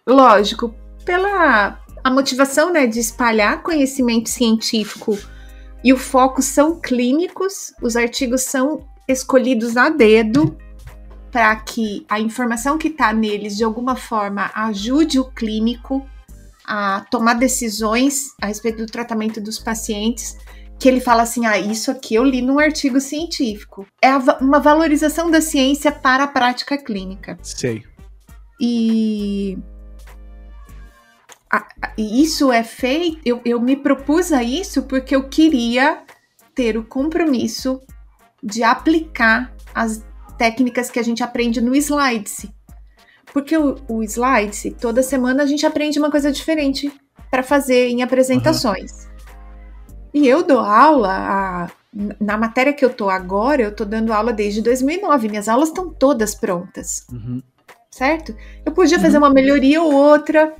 Lógico, 0.06 0.74
pela 1.06 1.80
a 2.04 2.10
motivação 2.10 2.72
né, 2.72 2.88
de 2.88 3.00
espalhar 3.00 3.62
conhecimento 3.62 4.30
científico 4.30 5.18
e 5.84 5.94
o 5.94 5.98
foco 5.98 6.42
são 6.42 6.80
clínicos, 6.80 7.74
os 7.82 7.96
artigos 7.96 8.44
são 8.44 8.88
escolhidos 9.08 9.78
a 9.78 9.90
dedo 9.90 10.58
para 11.32 11.56
que 11.58 12.06
a 12.10 12.20
informação 12.20 12.78
que 12.78 12.88
está 12.88 13.14
neles 13.14 13.56
de 13.56 13.64
alguma 13.64 13.96
forma 13.96 14.50
ajude 14.56 15.20
o 15.20 15.26
clínico 15.26 16.08
a 16.66 17.06
tomar 17.10 17.34
decisões 17.34 18.34
a 18.42 18.48
respeito 18.48 18.78
do 18.78 18.92
tratamento 18.92 19.42
dos 19.42 19.60
pacientes 19.60 20.38
que 20.80 20.88
ele 20.88 21.02
fala 21.02 21.24
assim: 21.24 21.46
ah, 21.46 21.60
isso 21.60 21.92
aqui 21.92 22.16
eu 22.16 22.24
li 22.24 22.42
num 22.42 22.58
artigo 22.58 23.00
científico. 23.02 23.86
É 24.02 24.16
uma 24.42 24.60
valorização 24.60 25.30
da 25.30 25.42
ciência 25.42 25.92
para 25.92 26.24
a 26.24 26.28
prática 26.28 26.78
clínica. 26.78 27.38
Sei. 27.44 27.84
E 28.60 29.58
isso 31.98 32.52
é 32.52 32.64
feito. 32.64 33.20
Eu, 33.26 33.42
eu 33.44 33.60
me 33.60 33.76
propus 33.76 34.32
a 34.32 34.42
isso 34.42 34.84
porque 34.84 35.16
eu 35.16 35.28
queria 35.28 36.02
ter 36.56 36.78
o 36.78 36.84
compromisso 36.84 37.82
de 38.42 38.64
aplicar 38.64 39.54
as 39.74 40.04
técnicas 40.38 40.90
que 40.90 41.00
a 41.00 41.04
gente 41.04 41.22
aprende 41.22 41.60
no 41.60 41.76
Slides. 41.76 42.48
Porque 43.34 43.58
o, 43.58 43.76
o 43.88 44.04
Slides, 44.04 44.74
toda 44.80 45.04
semana 45.04 45.44
a 45.44 45.46
gente 45.46 45.66
aprende 45.66 46.00
uma 46.00 46.10
coisa 46.10 46.32
diferente 46.32 46.92
para 47.30 47.44
fazer 47.44 47.90
em 47.90 48.02
apresentações. 48.02 49.04
Uhum. 49.04 49.09
E 50.20 50.28
eu 50.28 50.44
dou 50.44 50.60
aula, 50.60 51.14
a, 51.14 51.70
na 52.20 52.38
matéria 52.38 52.74
que 52.74 52.84
eu 52.84 52.90
tô 52.90 53.10
agora, 53.10 53.62
eu 53.62 53.74
tô 53.74 53.86
dando 53.86 54.12
aula 54.12 54.34
desde 54.34 54.62
2009. 54.62 55.30
Minhas 55.30 55.48
aulas 55.48 55.70
estão 55.70 55.90
todas 55.94 56.36
prontas. 56.36 57.06
Uhum. 57.10 57.42
Certo? 57.90 58.36
Eu 58.66 58.74
podia 58.74 58.98
uhum. 58.98 59.04
fazer 59.04 59.18
uma 59.18 59.30
melhoria 59.30 59.82
ou 59.82 59.94
outra, 59.94 60.54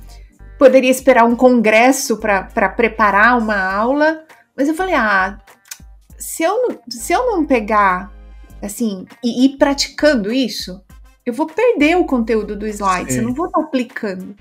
poderia 0.58 0.90
esperar 0.90 1.24
um 1.24 1.36
congresso 1.36 2.16
para 2.16 2.70
preparar 2.70 3.36
uma 3.36 3.58
aula, 3.58 4.24
mas 4.56 4.66
eu 4.66 4.74
falei, 4.74 4.94
ah, 4.94 5.38
se 6.18 6.42
eu, 6.42 6.80
se 6.88 7.12
eu 7.12 7.26
não 7.26 7.44
pegar, 7.44 8.10
assim, 8.62 9.06
e 9.22 9.44
ir 9.44 9.58
praticando 9.58 10.32
isso, 10.32 10.82
eu 11.24 11.34
vou 11.34 11.46
perder 11.46 11.98
o 11.98 12.06
conteúdo 12.06 12.56
do 12.56 12.66
slide, 12.66 13.14
eu 13.14 13.22
não 13.22 13.34
vou 13.34 13.46
estar 13.46 13.60
aplicando. 13.60 14.34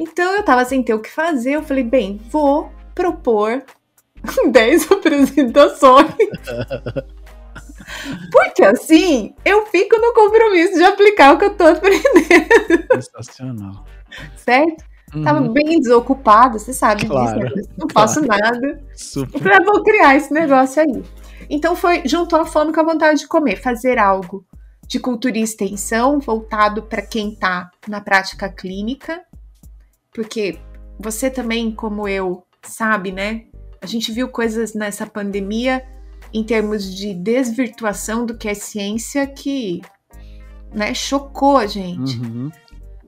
Então 0.00 0.34
eu 0.34 0.42
tava 0.42 0.64
sem 0.64 0.82
ter 0.82 0.94
o 0.94 1.00
que 1.00 1.10
fazer, 1.10 1.52
eu 1.52 1.62
falei, 1.62 1.84
bem, 1.84 2.20
vou 2.28 2.72
propor 2.92 3.62
10 4.50 4.92
apresentações. 4.92 6.14
Porque 8.30 8.64
assim 8.64 9.34
eu 9.44 9.66
fico 9.66 9.96
no 9.98 10.12
compromisso 10.12 10.74
de 10.74 10.84
aplicar 10.84 11.34
o 11.34 11.38
que 11.38 11.46
eu 11.46 11.54
tô 11.54 11.64
aprendendo. 11.64 13.02
Sensacional. 13.02 13.84
Certo? 14.36 14.84
Uhum. 15.14 15.24
Tava 15.24 15.40
bem 15.48 15.80
desocupada, 15.80 16.58
você 16.58 16.72
sabe 16.72 17.06
claro, 17.06 17.40
disso, 17.40 17.56
né? 17.56 17.62
não 17.78 17.86
claro. 17.86 18.08
faço 18.08 18.20
nada. 18.20 18.82
Super. 18.94 19.36
Eu 19.36 19.42
falei, 19.42 19.64
vou 19.64 19.82
criar 19.82 20.16
esse 20.16 20.32
negócio 20.32 20.82
aí. 20.82 21.02
Então 21.48 21.74
foi, 21.74 22.02
juntou 22.04 22.40
a 22.40 22.44
fome 22.44 22.72
com 22.72 22.80
a 22.80 22.84
vontade 22.84 23.20
de 23.20 23.28
comer, 23.28 23.56
fazer 23.56 23.98
algo 23.98 24.44
de 24.86 24.98
cultura 24.98 25.38
e 25.38 25.42
extensão 25.42 26.18
voltado 26.18 26.82
para 26.82 27.02
quem 27.02 27.32
está 27.32 27.70
na 27.86 28.00
prática 28.00 28.48
clínica, 28.50 29.22
porque 30.12 30.58
você 30.98 31.30
também, 31.30 31.70
como 31.70 32.08
eu, 32.08 32.42
sabe, 32.62 33.12
né? 33.12 33.44
A 33.80 33.86
gente 33.86 34.12
viu 34.12 34.28
coisas 34.28 34.74
nessa 34.74 35.06
pandemia 35.06 35.86
em 36.32 36.44
termos 36.44 36.94
de 36.94 37.14
desvirtuação 37.14 38.26
do 38.26 38.36
que 38.36 38.48
é 38.48 38.54
ciência 38.54 39.26
que 39.26 39.80
né, 40.72 40.92
chocou 40.94 41.56
a 41.56 41.66
gente. 41.66 42.18
Uhum. 42.18 42.50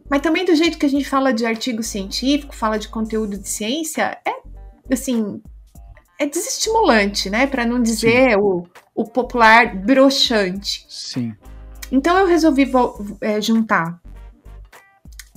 Mas 0.08 0.22
também 0.22 0.44
do 0.44 0.54
jeito 0.54 0.78
que 0.78 0.86
a 0.86 0.90
gente 0.90 1.08
fala 1.08 1.32
de 1.32 1.46
artigo 1.46 1.82
científico, 1.82 2.54
fala 2.54 2.78
de 2.78 2.88
conteúdo 2.88 3.38
de 3.38 3.48
ciência, 3.48 4.18
é 4.26 4.40
assim, 4.92 5.40
é 6.18 6.26
desestimulante, 6.26 7.30
né? 7.30 7.46
Para 7.46 7.64
não 7.64 7.80
dizer 7.80 8.36
o, 8.36 8.66
o 8.94 9.04
popular 9.04 9.76
broxante. 9.76 10.84
Sim. 10.88 11.34
Então 11.92 12.16
eu 12.18 12.26
resolvi 12.26 12.70
é, 13.20 13.40
juntar 13.40 14.00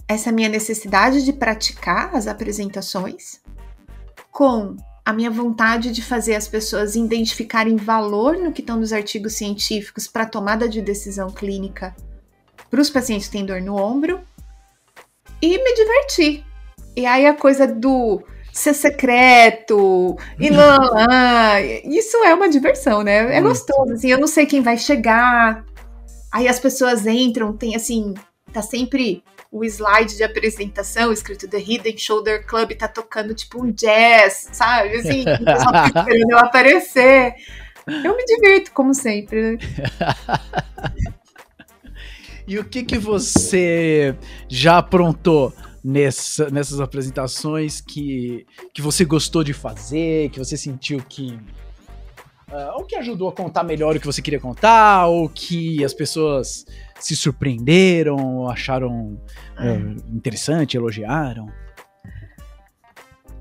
essa 0.07 0.31
minha 0.31 0.49
necessidade 0.49 1.23
de 1.23 1.33
praticar 1.33 2.15
as 2.15 2.27
apresentações 2.27 3.41
com 4.31 4.75
a 5.05 5.11
minha 5.11 5.29
vontade 5.29 5.91
de 5.91 6.01
fazer 6.01 6.35
as 6.35 6.47
pessoas 6.47 6.95
identificarem 6.95 7.75
valor 7.75 8.37
no 8.37 8.51
que 8.51 8.61
estão 8.61 8.77
nos 8.77 8.93
artigos 8.93 9.33
científicos 9.33 10.07
para 10.07 10.25
tomada 10.25 10.67
de 10.67 10.81
decisão 10.81 11.29
clínica 11.29 11.95
para 12.69 12.81
os 12.81 12.89
pacientes 12.89 13.27
que 13.27 13.33
têm 13.33 13.45
dor 13.45 13.61
no 13.61 13.75
ombro 13.75 14.21
e 15.41 15.57
me 15.57 15.75
divertir. 15.75 16.43
E 16.95 17.05
aí 17.05 17.25
a 17.25 17.33
coisa 17.33 17.67
do 17.67 18.23
ser 18.51 18.73
secreto 18.73 20.15
e 20.39 20.49
lá, 20.51 20.77
lá, 20.77 21.61
isso 21.61 22.17
é 22.23 22.33
uma 22.33 22.47
diversão, 22.47 23.03
né? 23.03 23.35
É 23.35 23.41
gostoso, 23.41 23.93
assim, 23.93 24.09
eu 24.09 24.19
não 24.19 24.27
sei 24.27 24.45
quem 24.45 24.61
vai 24.61 24.77
chegar. 24.77 25.65
Aí 26.31 26.47
as 26.47 26.59
pessoas 26.59 27.05
entram, 27.05 27.55
tem 27.55 27.75
assim, 27.75 28.13
tá 28.53 28.61
sempre 28.61 29.23
o 29.53 29.63
slide 29.63 30.17
de 30.17 30.23
apresentação 30.23 31.13
escrito 31.13 31.47
The 31.47 31.59
Hidden 31.59 31.95
Shoulder 31.95 32.43
Club 32.47 32.71
tá 32.71 32.87
tocando 32.87 33.35
tipo 33.35 33.63
um 33.63 33.71
jazz, 33.71 34.49
sabe? 34.51 34.95
Assim, 34.95 35.23
só 35.23 35.85
esperando 35.85 36.31
eu 36.31 36.39
aparecer. 36.39 37.35
Eu 37.85 38.17
me 38.17 38.25
divirto, 38.25 38.71
como 38.71 38.95
sempre. 38.95 39.51
Né? 39.51 39.57
e 42.47 42.57
o 42.57 42.65
que 42.65 42.83
que 42.83 42.97
você 42.97 44.15
já 44.49 44.79
aprontou 44.79 45.53
nessa, 45.83 46.49
nessas 46.49 46.79
apresentações 46.79 47.79
que, 47.79 48.47
que 48.73 48.81
você 48.81 49.05
gostou 49.05 49.43
de 49.43 49.53
fazer, 49.53 50.31
que 50.31 50.39
você 50.39 50.57
sentiu 50.57 50.99
que 51.07 51.39
Uh, 52.53 52.77
ou 52.77 52.85
que 52.85 52.95
ajudou 52.95 53.29
a 53.29 53.31
contar 53.31 53.63
melhor 53.63 53.95
o 53.95 53.99
que 53.99 54.05
você 54.05 54.21
queria 54.21 54.39
contar, 54.39 55.07
ou 55.07 55.27
que 55.27 55.83
as 55.83 55.91
pessoas 55.91 56.67
se 56.99 57.15
surpreenderam, 57.15 58.47
acharam 58.47 59.19
uh, 59.59 60.15
interessante, 60.15 60.77
elogiaram? 60.77 61.51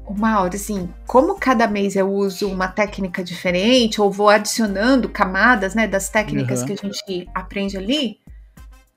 O 0.04 0.14
Mauro, 0.14 0.54
assim, 0.54 0.92
como 1.06 1.36
cada 1.36 1.68
mês 1.68 1.94
eu 1.94 2.10
uso 2.12 2.48
uma 2.48 2.68
técnica 2.68 3.22
diferente, 3.22 4.00
ou 4.00 4.10
vou 4.10 4.28
adicionando 4.28 5.08
camadas, 5.08 5.74
né, 5.74 5.86
das 5.86 6.08
técnicas 6.08 6.60
uhum. 6.60 6.66
que 6.66 6.72
a 6.72 6.76
gente 6.76 7.30
aprende 7.34 7.76
ali, 7.76 8.18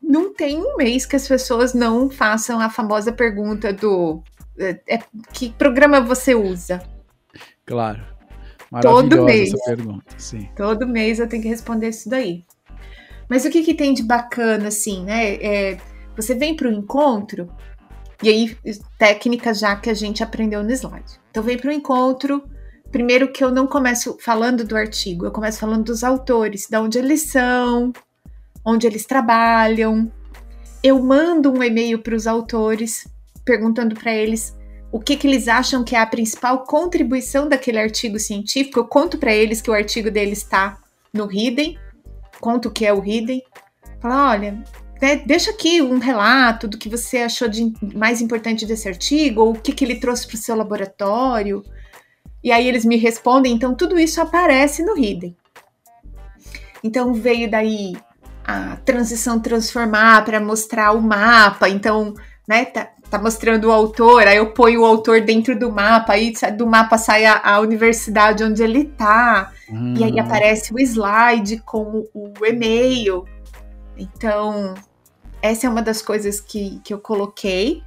não 0.02 0.34
tem 0.34 0.58
um 0.58 0.76
mês 0.78 1.06
que 1.06 1.16
as 1.16 1.28
pessoas 1.28 1.74
não 1.74 2.10
façam 2.10 2.60
a 2.60 2.70
famosa 2.70 3.12
pergunta 3.12 3.72
do 3.72 4.24
é, 4.58 4.80
é 4.88 5.00
que 5.34 5.50
programa 5.52 6.00
você 6.00 6.34
usa? 6.34 6.82
Claro. 7.66 8.04
Todo 8.82 9.24
mês. 9.24 9.54
essa 9.54 9.64
pergunta, 9.66 10.16
sim. 10.18 10.50
Todo 10.56 10.88
mês 10.88 11.20
eu 11.20 11.28
tenho 11.28 11.44
que 11.44 11.50
responder 11.50 11.90
isso 11.90 12.10
daí. 12.10 12.45
Mas 13.30 13.46
o 13.46 13.50
que, 13.50 13.64
que 13.64 13.74
tem 13.74 13.94
de 13.94 14.04
bacana, 14.04 14.68
assim, 14.68 15.04
né? 15.04 15.36
É, 15.36 15.78
você 16.16 16.36
vem 16.36 16.56
para 16.56 16.68
o 16.68 16.72
encontro, 16.72 17.50
e 18.24 18.30
aí, 18.30 18.58
técnicas 18.98 19.60
já 19.60 19.76
que 19.76 19.90
a 19.90 19.94
gente 19.94 20.24
aprendeu 20.24 20.64
no 20.64 20.72
slide. 20.72 21.20
Então, 21.30 21.44
vem 21.44 21.58
para 21.58 21.70
o 21.70 21.74
encontro. 21.74 22.44
Primeiro 22.92 23.32
que 23.32 23.44
eu 23.44 23.52
não 23.52 23.68
começo 23.68 24.18
falando 24.22 24.64
do 24.64 24.78
artigo, 24.78 25.26
eu 25.26 25.32
começo 25.32 25.60
falando 25.60 25.84
dos 25.84 26.04
autores, 26.04 26.68
de 26.70 26.78
onde 26.78 26.98
eles 26.98 27.24
são, 27.24 27.92
onde 28.64 28.88
eles 28.88 29.06
trabalham. 29.06 30.10
Eu 30.82 31.02
mando 31.04 31.52
um 31.52 31.62
e-mail 31.62 32.00
para 32.00 32.16
os 32.16 32.26
autores 32.26 33.06
perguntando 33.44 33.96
para 33.96 34.14
eles 34.14 34.56
o 34.92 35.00
que, 35.00 35.18
que 35.18 35.28
eles 35.28 35.48
acham 35.48 35.84
que 35.84 35.96
é 35.96 36.00
a 36.00 36.06
principal 36.06 36.64
contribuição 36.64 37.50
daquele 37.50 37.80
artigo 37.80 38.18
científico. 38.18 38.80
Eu 38.80 38.86
conto 38.86 39.18
para 39.18 39.34
eles 39.34 39.62
que 39.62 39.70
o 39.70 39.74
artigo 39.74 40.10
deles 40.10 40.40
está 40.40 40.80
no 41.14 41.30
Hidden, 41.30 41.78
conto 42.40 42.70
o 42.70 42.72
que 42.72 42.86
é 42.86 42.94
o 42.94 43.04
Hidden. 43.04 43.42
Fala, 44.00 44.32
olha, 44.32 44.64
né, 45.02 45.18
deixa 45.18 45.52
aqui 45.52 45.82
um 45.82 46.00
relato 46.00 46.68
do 46.68 46.78
que 46.78 46.90
você 46.90 47.20
achou 47.20 47.48
de 47.48 47.74
mais 47.96 48.22
importante 48.22 48.66
desse 48.66 48.88
artigo, 48.88 49.42
ou 49.42 49.52
o 49.52 49.60
que, 49.60 49.72
que 49.72 49.84
ele 49.84 50.00
trouxe 50.00 50.28
para 50.28 50.36
o 50.36 50.40
seu 50.40 50.56
laboratório. 50.56 51.64
E 52.44 52.52
aí 52.52 52.68
eles 52.68 52.86
me 52.86 52.98
respondem, 52.98 53.54
então 53.54 53.76
tudo 53.76 54.00
isso 54.00 54.22
aparece 54.22 54.84
no 54.84 54.98
Hidden. 54.98 55.36
Então 56.84 57.14
veio 57.14 57.50
daí 57.50 57.96
a 58.44 58.78
transição 58.78 59.40
transformar 59.40 60.24
para 60.24 60.40
mostrar 60.40 60.92
o 60.92 61.02
mapa. 61.02 61.68
Então, 61.68 62.14
né, 62.48 62.66
tá, 62.66 62.92
tá 63.10 63.20
mostrando 63.20 63.66
o 63.66 63.72
autor, 63.72 64.28
aí 64.28 64.38
eu 64.38 64.52
ponho 64.52 64.82
o 64.82 64.86
autor 64.86 65.22
dentro 65.22 65.58
do 65.58 65.72
mapa, 65.72 66.14
aí 66.14 66.34
do 66.58 66.66
mapa 66.66 66.98
sai 66.98 67.26
a, 67.26 67.40
a 67.40 67.60
universidade 67.60 68.44
onde 68.44 68.64
ele 68.64 68.86
tá, 68.86 69.52
hum. 69.70 69.94
e 69.98 70.04
aí 70.04 70.14
hum. 70.14 70.20
aparece 70.20 70.74
o 70.74 70.80
slide 70.80 71.58
com 71.60 72.08
o, 72.14 72.34
o 72.40 72.46
e-mail. 72.46 73.26
Então, 73.98 74.74
essa 75.42 75.68
é 75.68 75.70
uma 75.70 75.82
das 75.82 76.02
coisas 76.02 76.42
que, 76.42 76.80
que 76.84 76.94
eu 76.94 77.00
coloquei, 77.00 77.84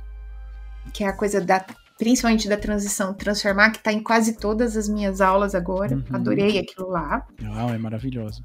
que 0.92 1.04
é 1.04 1.08
a 1.08 1.12
coisa 1.12 1.40
da 1.40 1.64
principalmente 1.98 2.48
da 2.48 2.56
transição 2.56 3.12
transformar, 3.12 3.70
que 3.70 3.78
está 3.78 3.92
em 3.92 4.00
quase 4.00 4.34
todas 4.36 4.76
as 4.76 4.88
minhas 4.88 5.20
aulas 5.20 5.54
agora. 5.54 5.96
Uhum. 5.96 6.04
Adorei 6.12 6.58
aquilo 6.60 6.88
lá. 6.88 7.26
Uau, 7.42 7.70
é 7.70 7.76
maravilhoso. 7.76 8.44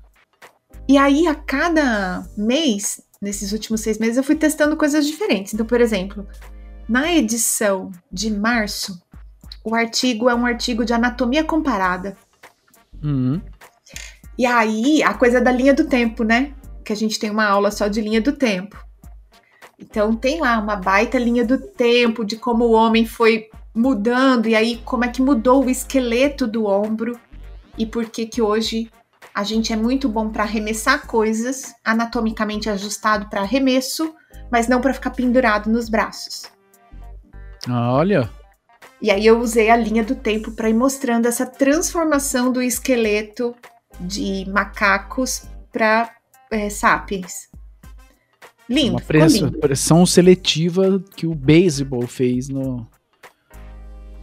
E 0.88 0.98
aí, 0.98 1.28
a 1.28 1.36
cada 1.36 2.28
mês, 2.36 3.02
nesses 3.22 3.54
últimos 3.54 3.82
seis 3.82 4.00
meses, 4.00 4.18
eu 4.18 4.24
fui 4.24 4.36
testando 4.36 4.76
coisas 4.76 5.06
diferentes. 5.06 5.54
Então, 5.54 5.66
por 5.66 5.80
exemplo, 5.80 6.28
na 6.94 7.12
edição 7.12 7.92
de 8.12 8.30
março, 8.30 9.02
o 9.64 9.74
artigo 9.74 10.30
é 10.30 10.36
um 10.36 10.46
artigo 10.46 10.86
de 10.86 10.94
anatomia 10.94 11.44
comparada. 11.44 12.16
Uhum. 13.04 13.42
E 14.38 14.46
aí, 14.46 15.02
a 15.02 15.12
coisa 15.16 15.42
da 15.42 15.52
linha 15.52 15.74
do 15.74 15.86
tempo, 15.86 16.24
né? 16.24 16.54
Que 16.86 16.94
a 16.94 16.96
gente 16.96 17.18
tem 17.18 17.32
uma 17.32 17.46
aula 17.46 17.72
só 17.72 17.88
de 17.88 18.00
linha 18.00 18.22
do 18.22 18.32
tempo. 18.32 18.78
Então, 19.80 20.16
tem 20.16 20.40
lá 20.40 20.60
uma 20.60 20.76
baita 20.76 21.18
linha 21.18 21.44
do 21.44 21.58
tempo 21.58 22.24
de 22.24 22.36
como 22.36 22.66
o 22.66 22.74
homem 22.74 23.08
foi 23.08 23.50
mudando 23.74 24.48
e 24.48 24.54
aí 24.54 24.78
como 24.86 25.04
é 25.04 25.08
que 25.08 25.20
mudou 25.20 25.66
o 25.66 25.72
esqueleto 25.72 26.46
do 26.46 26.68
ombro 26.68 27.20
e 27.76 27.88
por 27.88 28.06
que 28.06 28.28
que 28.28 28.40
hoje 28.40 28.88
a 29.34 29.44
gente 29.44 29.74
é 29.74 29.76
muito 29.76 30.08
bom 30.08 30.30
para 30.30 30.44
arremessar 30.44 31.08
coisas, 31.08 31.74
anatomicamente 31.84 32.70
ajustado 32.70 33.32
para 33.32 33.42
arremesso, 33.42 34.14
mas 34.52 34.68
não 34.68 34.80
para 34.80 34.94
ficar 34.94 35.10
pendurado 35.10 35.72
nos 35.72 35.90
braços. 35.90 36.53
Olha. 37.70 38.30
E 39.02 39.12
aí 39.12 39.26
eu 39.26 39.40
usei 39.40 39.70
a 39.70 39.76
linha 39.76 40.04
do 40.04 40.16
tempo 40.16 40.52
para 40.52 40.70
ir 40.70 40.74
mostrando 40.74 41.26
essa 41.28 41.46
transformação 41.46 42.52
do 42.52 42.62
esqueleto 42.62 43.54
de 44.00 44.46
macacos 44.50 45.44
para 45.72 46.10
é, 46.50 46.70
sapiens. 46.70 47.50
Lindo, 48.70 48.94
Uma 48.94 49.02
pressão, 49.02 49.48
lindo. 49.48 49.60
pressão 49.60 50.06
seletiva 50.06 51.04
que 51.16 51.28
o 51.28 51.36
beisebol 51.36 52.08
fez 52.08 52.48
no. 52.48 52.88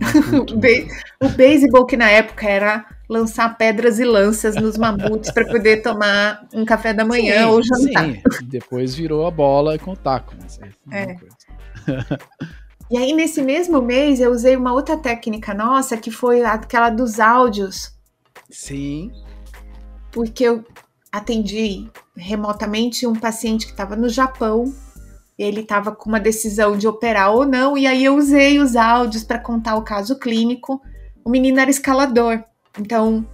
o 1.21 1.29
beisebol 1.29 1.85
que 1.85 1.97
na 1.97 2.09
época 2.09 2.49
era 2.49 2.87
lançar 3.07 3.59
pedras 3.59 3.99
e 3.99 4.05
lanças 4.05 4.55
nos 4.55 4.79
mamutes 4.79 5.31
para 5.31 5.45
poder 5.47 5.83
tomar 5.83 6.49
um 6.55 6.65
café 6.65 6.95
da 6.95 7.05
manhã 7.05 7.41
sim, 7.41 7.45
ou 7.45 7.63
jantar. 7.63 8.05
Sim. 8.07 8.23
Depois 8.45 8.95
virou 8.95 9.27
a 9.27 9.31
bola 9.31 9.79
com 9.79 9.93
o 9.93 9.97
taco. 9.97 10.35
é. 10.91 11.17
E 12.91 12.99
aí, 12.99 13.13
nesse 13.13 13.41
mesmo 13.41 13.81
mês, 13.81 14.21
eu 14.21 14.33
usei 14.33 14.57
uma 14.57 14.73
outra 14.73 14.97
técnica 14.97 15.55
nossa, 15.55 15.97
que 15.97 16.11
foi 16.11 16.43
aquela 16.43 16.91
dos 16.91 17.21
áudios. 17.21 17.95
Sim. 18.51 19.13
Porque 20.11 20.43
eu 20.43 20.65
atendi 21.13 21.89
remotamente 22.17 23.07
um 23.07 23.15
paciente 23.15 23.67
que 23.67 23.73
estava 23.73 23.95
no 23.95 24.09
Japão. 24.09 24.75
Ele 25.39 25.61
estava 25.61 25.93
com 25.93 26.09
uma 26.09 26.19
decisão 26.19 26.77
de 26.77 26.89
operar 26.89 27.33
ou 27.33 27.47
não, 27.47 27.79
e 27.79 27.87
aí 27.87 28.05
eu 28.05 28.17
usei 28.17 28.59
os 28.59 28.75
áudios 28.75 29.23
para 29.23 29.39
contar 29.39 29.77
o 29.77 29.85
caso 29.85 30.19
clínico. 30.19 30.83
O 31.25 31.31
menino 31.31 31.61
era 31.61 31.71
escalador, 31.71 32.43
então 32.79 33.27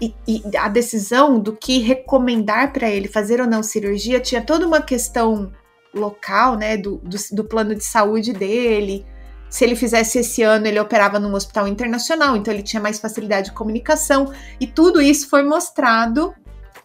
e, 0.00 0.14
e 0.26 0.56
a 0.56 0.68
decisão 0.68 1.38
do 1.38 1.54
que 1.54 1.78
recomendar 1.78 2.72
para 2.72 2.90
ele 2.90 3.06
fazer 3.06 3.40
ou 3.40 3.46
não 3.46 3.62
cirurgia 3.62 4.18
tinha 4.18 4.42
toda 4.42 4.66
uma 4.66 4.80
questão 4.80 5.52
local, 5.94 6.56
né, 6.56 6.76
do, 6.76 6.98
do, 6.98 7.16
do, 7.32 7.44
plano 7.44 7.74
de 7.74 7.84
saúde 7.84 8.32
dele. 8.32 9.04
Se 9.48 9.64
ele 9.64 9.74
fizesse 9.74 10.18
esse 10.18 10.42
ano, 10.42 10.66
ele 10.66 10.78
operava 10.78 11.18
num 11.18 11.34
hospital 11.34 11.66
internacional, 11.66 12.36
então 12.36 12.54
ele 12.54 12.62
tinha 12.62 12.80
mais 12.80 13.00
facilidade 13.00 13.48
de 13.48 13.54
comunicação. 13.54 14.32
E 14.60 14.66
tudo 14.66 15.02
isso 15.02 15.28
foi 15.28 15.42
mostrado 15.42 16.32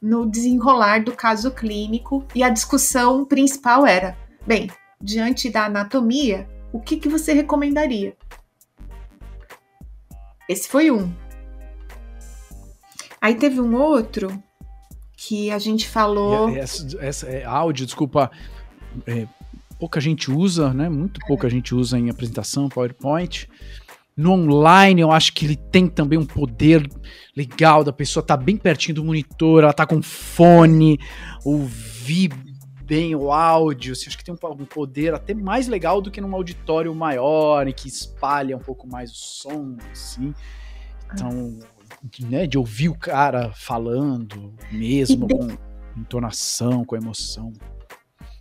no 0.01 0.25
desenrolar 0.25 1.03
do 1.03 1.11
caso 1.11 1.51
clínico. 1.51 2.25
E 2.33 2.43
a 2.43 2.49
discussão 2.49 3.23
principal 3.25 3.85
era: 3.85 4.17
bem, 4.45 4.69
diante 4.99 5.49
da 5.49 5.65
anatomia, 5.65 6.47
o 6.73 6.79
que, 6.79 6.97
que 6.97 7.07
você 7.07 7.33
recomendaria? 7.33 8.15
Esse 10.49 10.67
foi 10.67 10.91
um. 10.91 11.11
Aí 13.21 13.35
teve 13.35 13.59
um 13.59 13.75
outro 13.75 14.31
que 15.17 15.49
a 15.49 15.57
gente 15.57 15.87
falou. 15.87 16.49
Essa, 16.49 16.85
essa 16.99 17.27
é, 17.27 17.43
áudio, 17.43 17.85
desculpa, 17.85 18.29
é, 19.05 19.27
pouca 19.79 19.99
gente 19.99 20.31
usa, 20.31 20.73
né? 20.73 20.89
Muito 20.89 21.19
pouca 21.27 21.49
gente 21.49 21.73
usa 21.73 21.97
em 21.97 22.09
apresentação, 22.09 22.69
PowerPoint. 22.69 23.49
No 24.15 24.31
online, 24.31 25.01
eu 25.01 25.11
acho 25.11 25.33
que 25.33 25.45
ele 25.45 25.57
tem 25.57 25.87
também 25.87 26.17
um 26.17 26.25
poder 26.25 26.89
legal 27.35 27.83
da 27.83 27.91
pessoa 27.91 28.21
estar 28.21 28.37
tá 28.37 28.43
bem 28.43 28.55
pertinho 28.55 28.95
do 28.95 29.03
monitor, 29.03 29.63
ela 29.63 29.73
tá 29.73 29.85
com 29.85 30.01
fone, 30.01 30.97
ouvir 31.43 32.31
bem 32.85 33.13
o 33.13 33.31
áudio. 33.31 33.91
Assim, 33.91 34.07
acho 34.07 34.17
que 34.17 34.23
tem 34.23 34.33
um, 34.33 34.65
poder 34.65 35.13
até 35.13 35.33
mais 35.33 35.67
legal 35.67 36.01
do 36.01 36.09
que 36.09 36.21
num 36.21 36.33
auditório 36.33 36.93
maior 36.95 37.67
e 37.67 37.73
que 37.73 37.89
espalha 37.89 38.55
um 38.55 38.61
pouco 38.61 38.87
mais 38.87 39.11
o 39.11 39.15
som, 39.15 39.75
assim. 39.91 40.33
Então, 41.13 41.59
né, 42.21 42.47
de 42.47 42.57
ouvir 42.57 42.89
o 42.89 42.97
cara 42.97 43.51
falando 43.53 44.53
mesmo, 44.71 45.27
com 45.27 45.57
entonação, 45.97 46.85
com 46.85 46.95
emoção. 46.95 47.51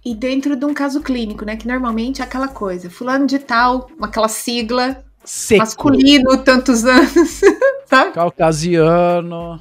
E 0.05 0.15
dentro 0.15 0.55
de 0.55 0.65
um 0.65 0.75
caso 0.75 1.01
clínico, 1.01 1.45
né? 1.45 1.57
Que 1.57 1.67
normalmente 1.67 2.21
é 2.21 2.25
aquela 2.25 2.49
coisa, 2.49 2.91
fulano 2.91 3.27
de 3.27 3.39
tal, 3.39 3.89
aquela 4.01 4.29
sigla 4.29 5.03
Seco. 5.25 5.61
masculino, 5.61 6.37
tantos 6.39 6.85
anos, 6.85 7.41
sabe? 7.89 8.13
Caucasiano. 8.13 9.61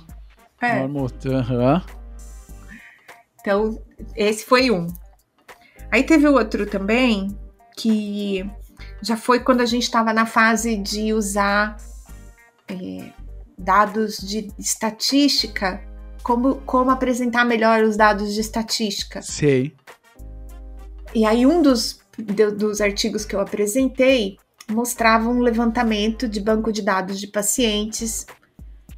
É. 0.61 0.81
Uhum. 0.81 1.81
Então, 3.39 3.81
esse 4.15 4.45
foi 4.45 4.71
um. 4.71 4.87
Aí 5.91 6.03
teve 6.03 6.27
outro 6.27 6.65
também, 6.65 7.37
que 7.77 8.49
já 9.01 9.15
foi 9.15 9.39
quando 9.41 9.61
a 9.61 9.65
gente 9.65 9.83
estava 9.83 10.13
na 10.13 10.25
fase 10.25 10.75
de 10.75 11.13
usar 11.13 11.77
é, 12.67 13.11
dados 13.57 14.17
de 14.17 14.51
estatística, 14.57 15.81
como, 16.23 16.55
como 16.65 16.89
apresentar 16.89 17.45
melhor 17.45 17.83
os 17.83 17.97
dados 17.97 18.33
de 18.33 18.41
estatística. 18.41 19.21
Sei. 19.21 19.75
E 21.15 21.25
aí 21.25 21.45
um 21.45 21.61
dos, 21.61 21.99
dos 22.57 22.81
artigos 22.81 23.25
que 23.25 23.35
eu 23.35 23.39
apresentei 23.39 24.37
mostrava 24.69 25.29
um 25.29 25.39
levantamento 25.39 26.27
de 26.27 26.39
banco 26.39 26.71
de 26.71 26.81
dados 26.81 27.19
de 27.19 27.27
pacientes 27.27 28.25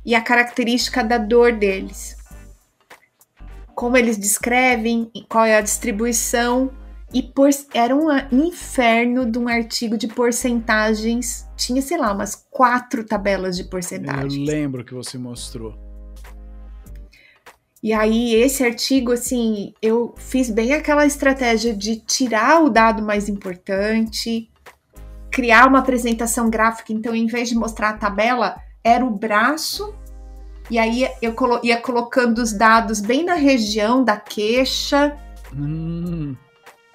e 0.06 0.14
a 0.14 0.22
característica 0.22 1.04
da 1.04 1.18
dor 1.18 1.54
deles. 1.54 2.16
Como 3.74 3.98
eles 3.98 4.18
descrevem, 4.18 5.12
qual 5.28 5.46
é 5.46 5.58
a 5.58 5.62
distribuição 5.62 6.72
e 7.14 7.22
por, 7.22 7.50
era 7.74 7.96
um 7.96 8.10
inferno 8.32 9.30
de 9.30 9.38
um 9.38 9.48
artigo 9.48 9.98
de 9.98 10.08
porcentagens. 10.08 11.48
Tinha, 11.56 11.82
sei 11.82 11.98
lá, 11.98 12.14
umas 12.14 12.36
quatro 12.50 13.06
tabelas 13.06 13.58
de 13.58 13.66
porcentagens. 13.66 14.36
Eu 14.36 14.56
lembro 14.56 14.84
que 14.84 14.94
você 14.94 15.18
mostrou. 15.18 15.85
E 17.86 17.94
aí, 17.94 18.34
esse 18.34 18.64
artigo, 18.64 19.12
assim, 19.12 19.72
eu 19.80 20.16
fiz 20.18 20.50
bem 20.50 20.74
aquela 20.74 21.06
estratégia 21.06 21.72
de 21.72 21.98
tirar 21.98 22.64
o 22.64 22.68
dado 22.68 23.04
mais 23.04 23.30
importante, 23.30 24.50
criar 25.30 25.68
uma 25.68 25.78
apresentação 25.78 26.50
gráfica. 26.50 26.92
Então, 26.92 27.14
em 27.14 27.28
vez 27.28 27.48
de 27.48 27.54
mostrar 27.54 27.90
a 27.90 27.98
tabela, 27.98 28.56
era 28.84 29.06
o 29.06 29.12
braço, 29.12 29.94
e 30.68 30.80
aí 30.80 31.08
eu 31.22 31.34
colo 31.36 31.60
ia 31.62 31.80
colocando 31.80 32.40
os 32.40 32.54
dados 32.54 33.00
bem 33.00 33.24
na 33.24 33.36
região 33.36 34.04
da 34.04 34.18
queixa. 34.18 35.16
Hum. 35.56 36.36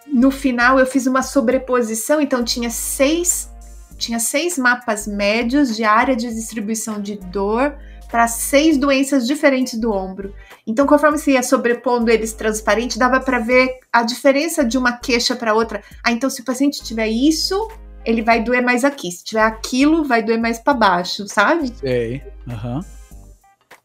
No 0.08 0.32
final, 0.32 0.76
eu 0.76 0.86
fiz 0.86 1.06
uma 1.06 1.22
sobreposição, 1.22 2.20
então 2.20 2.42
tinha 2.42 2.68
seis, 2.68 3.48
tinha 3.96 4.18
seis 4.18 4.58
mapas 4.58 5.06
médios 5.06 5.76
de 5.76 5.84
área 5.84 6.16
de 6.16 6.34
distribuição 6.34 7.00
de 7.00 7.14
dor 7.14 7.78
para 8.10 8.26
seis 8.26 8.76
doenças 8.76 9.26
diferentes 9.26 9.78
do 9.78 9.92
ombro. 9.92 10.34
Então, 10.66 10.86
conforme 10.86 11.18
você 11.18 11.32
ia 11.32 11.42
sobrepondo 11.42 12.10
eles 12.10 12.32
transparente, 12.32 12.98
dava 12.98 13.20
para 13.20 13.38
ver 13.38 13.78
a 13.92 14.02
diferença 14.02 14.64
de 14.64 14.76
uma 14.76 14.92
queixa 14.92 15.36
para 15.36 15.54
outra. 15.54 15.82
Ah, 16.04 16.12
então 16.12 16.28
se 16.28 16.40
o 16.40 16.44
paciente 16.44 16.82
tiver 16.82 17.08
isso, 17.08 17.70
ele 18.04 18.22
vai 18.22 18.42
doer 18.42 18.62
mais 18.62 18.84
aqui. 18.84 19.10
Se 19.10 19.24
tiver 19.24 19.42
aquilo, 19.42 20.04
vai 20.04 20.22
doer 20.22 20.40
mais 20.40 20.58
para 20.58 20.74
baixo, 20.74 21.26
sabe? 21.28 21.72
Sei. 21.76 22.22
Uhum. 22.46 22.80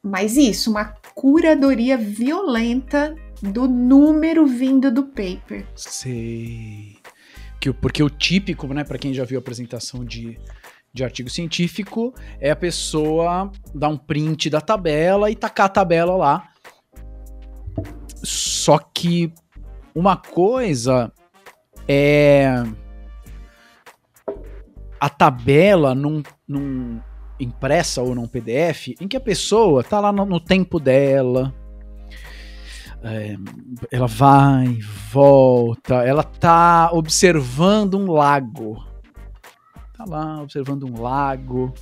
Mas 0.04 0.38
isso, 0.38 0.70
uma 0.70 0.94
curadoria 1.14 1.98
violenta 1.98 3.16
do 3.42 3.68
número 3.68 4.46
vindo 4.46 4.92
do 4.92 5.04
paper. 5.04 5.66
Sei. 5.76 6.98
Porque 7.82 8.04
o 8.04 8.10
típico, 8.10 8.68
né, 8.68 8.84
para 8.84 9.00
quem 9.00 9.14
já 9.14 9.24
viu 9.24 9.40
a 9.40 9.42
apresentação 9.42 10.06
de 10.06 10.38
de 10.96 11.04
artigo 11.04 11.30
científico 11.30 12.14
é 12.40 12.50
a 12.52 12.56
pessoa 12.56 13.52
dar 13.74 13.90
um 13.90 13.98
print 13.98 14.50
da 14.50 14.62
tabela 14.62 15.30
e 15.30 15.36
tacar 15.36 15.66
a 15.66 15.70
tabela 15.70 16.16
lá. 16.16 16.50
Só 18.24 18.80
que 18.80 19.32
uma 19.94 20.16
coisa 20.16 21.12
é 21.86 22.64
a 24.98 25.10
tabela 25.10 25.94
num, 25.94 26.24
num 26.48 27.02
impressa 27.38 28.02
ou 28.02 28.16
num 28.16 28.26
PDF 28.26 28.96
em 29.02 29.08
que 29.08 29.18
a 29.18 29.22
pessoa 29.22 29.84
tá 29.84 30.00
lá 30.00 30.14
no, 30.14 30.26
no 30.26 30.40
tempo 30.40 30.80
dela. 30.80 31.54
É, 33.04 33.36
ela 33.92 34.08
vai, 34.08 34.80
volta, 35.12 35.96
ela 35.96 36.24
tá 36.24 36.90
observando 36.94 37.96
um 37.96 38.10
lago 38.10 38.95
Lá 40.08 40.42
observando 40.42 40.84
um 40.84 41.02
lago, 41.02 41.74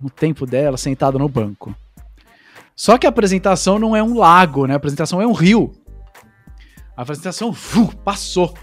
no 0.00 0.10
tempo 0.10 0.46
dela, 0.46 0.76
sentada 0.76 1.18
no 1.18 1.28
banco. 1.28 1.74
Só 2.74 2.98
que 2.98 3.06
a 3.06 3.10
apresentação 3.10 3.78
não 3.78 3.96
é 3.96 4.02
um 4.02 4.16
lago, 4.16 4.66
né? 4.66 4.74
A 4.74 4.76
apresentação 4.76 5.20
é 5.20 5.26
um 5.26 5.32
rio. 5.32 5.72
A 6.96 7.02
apresentação 7.02 7.48
uf, 7.50 7.94
passou. 8.04 8.54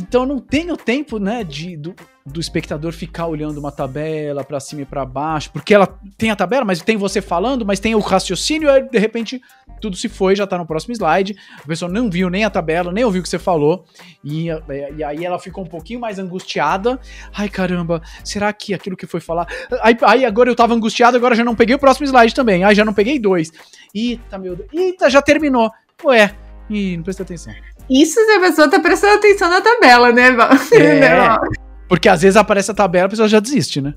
Então 0.00 0.24
não 0.24 0.38
tenho 0.38 0.76
tempo, 0.76 1.18
né, 1.18 1.42
de, 1.44 1.76
do, 1.76 1.94
do 2.24 2.40
espectador 2.40 2.92
ficar 2.92 3.26
olhando 3.26 3.58
uma 3.58 3.72
tabela 3.72 4.44
para 4.44 4.60
cima 4.60 4.82
e 4.82 4.84
para 4.84 5.04
baixo, 5.04 5.50
porque 5.52 5.74
ela 5.74 5.86
tem 6.16 6.30
a 6.30 6.36
tabela, 6.36 6.64
mas 6.64 6.80
tem 6.80 6.96
você 6.96 7.20
falando, 7.20 7.64
mas 7.64 7.80
tem 7.80 7.94
o 7.94 8.00
raciocínio, 8.00 8.70
aí 8.70 8.82
de 8.82 8.98
repente 8.98 9.40
tudo 9.80 9.96
se 9.96 10.08
foi, 10.08 10.34
já 10.34 10.46
tá 10.46 10.58
no 10.58 10.66
próximo 10.66 10.92
slide. 10.92 11.36
A 11.62 11.66
pessoa 11.66 11.90
não 11.90 12.10
viu 12.10 12.28
nem 12.28 12.44
a 12.44 12.50
tabela, 12.50 12.92
nem 12.92 13.04
ouviu 13.04 13.20
o 13.20 13.22
que 13.22 13.28
você 13.28 13.38
falou, 13.38 13.84
e, 14.24 14.48
e 14.96 15.04
aí 15.04 15.24
ela 15.24 15.38
ficou 15.38 15.64
um 15.64 15.68
pouquinho 15.68 16.00
mais 16.00 16.18
angustiada. 16.18 16.98
Ai 17.32 17.48
caramba, 17.48 18.02
será 18.24 18.52
que 18.52 18.74
aquilo 18.74 18.96
que 18.96 19.06
foi 19.06 19.20
falar. 19.20 19.46
Aí, 19.80 19.96
aí 20.02 20.24
agora 20.24 20.50
eu 20.50 20.56
tava 20.56 20.74
angustiado, 20.74 21.16
agora 21.16 21.34
já 21.34 21.44
não 21.44 21.54
peguei 21.54 21.74
o 21.74 21.78
próximo 21.78 22.06
slide 22.06 22.34
também. 22.34 22.64
Aí 22.64 22.74
já 22.74 22.84
não 22.84 22.94
peguei 22.94 23.18
dois. 23.18 23.52
Eita, 23.94 24.38
meu 24.38 24.56
Deus. 24.56 24.68
Eita, 24.72 25.08
já 25.08 25.22
terminou. 25.22 25.70
Ué, 26.04 26.34
ih, 26.68 26.96
não 26.96 27.04
presta 27.04 27.22
atenção. 27.22 27.54
Isso 27.88 28.24
se 28.24 28.30
a 28.32 28.40
pessoa 28.40 28.70
tá 28.70 28.80
prestando 28.80 29.14
atenção 29.14 29.48
na 29.48 29.60
tabela, 29.60 30.12
né? 30.12 30.28
É. 30.74 31.58
Porque 31.88 32.08
às 32.08 32.20
vezes 32.20 32.36
aparece 32.36 32.70
a 32.70 32.74
tabela, 32.74 33.06
a 33.06 33.08
pessoa 33.08 33.28
já 33.28 33.40
desiste, 33.40 33.80
né? 33.80 33.94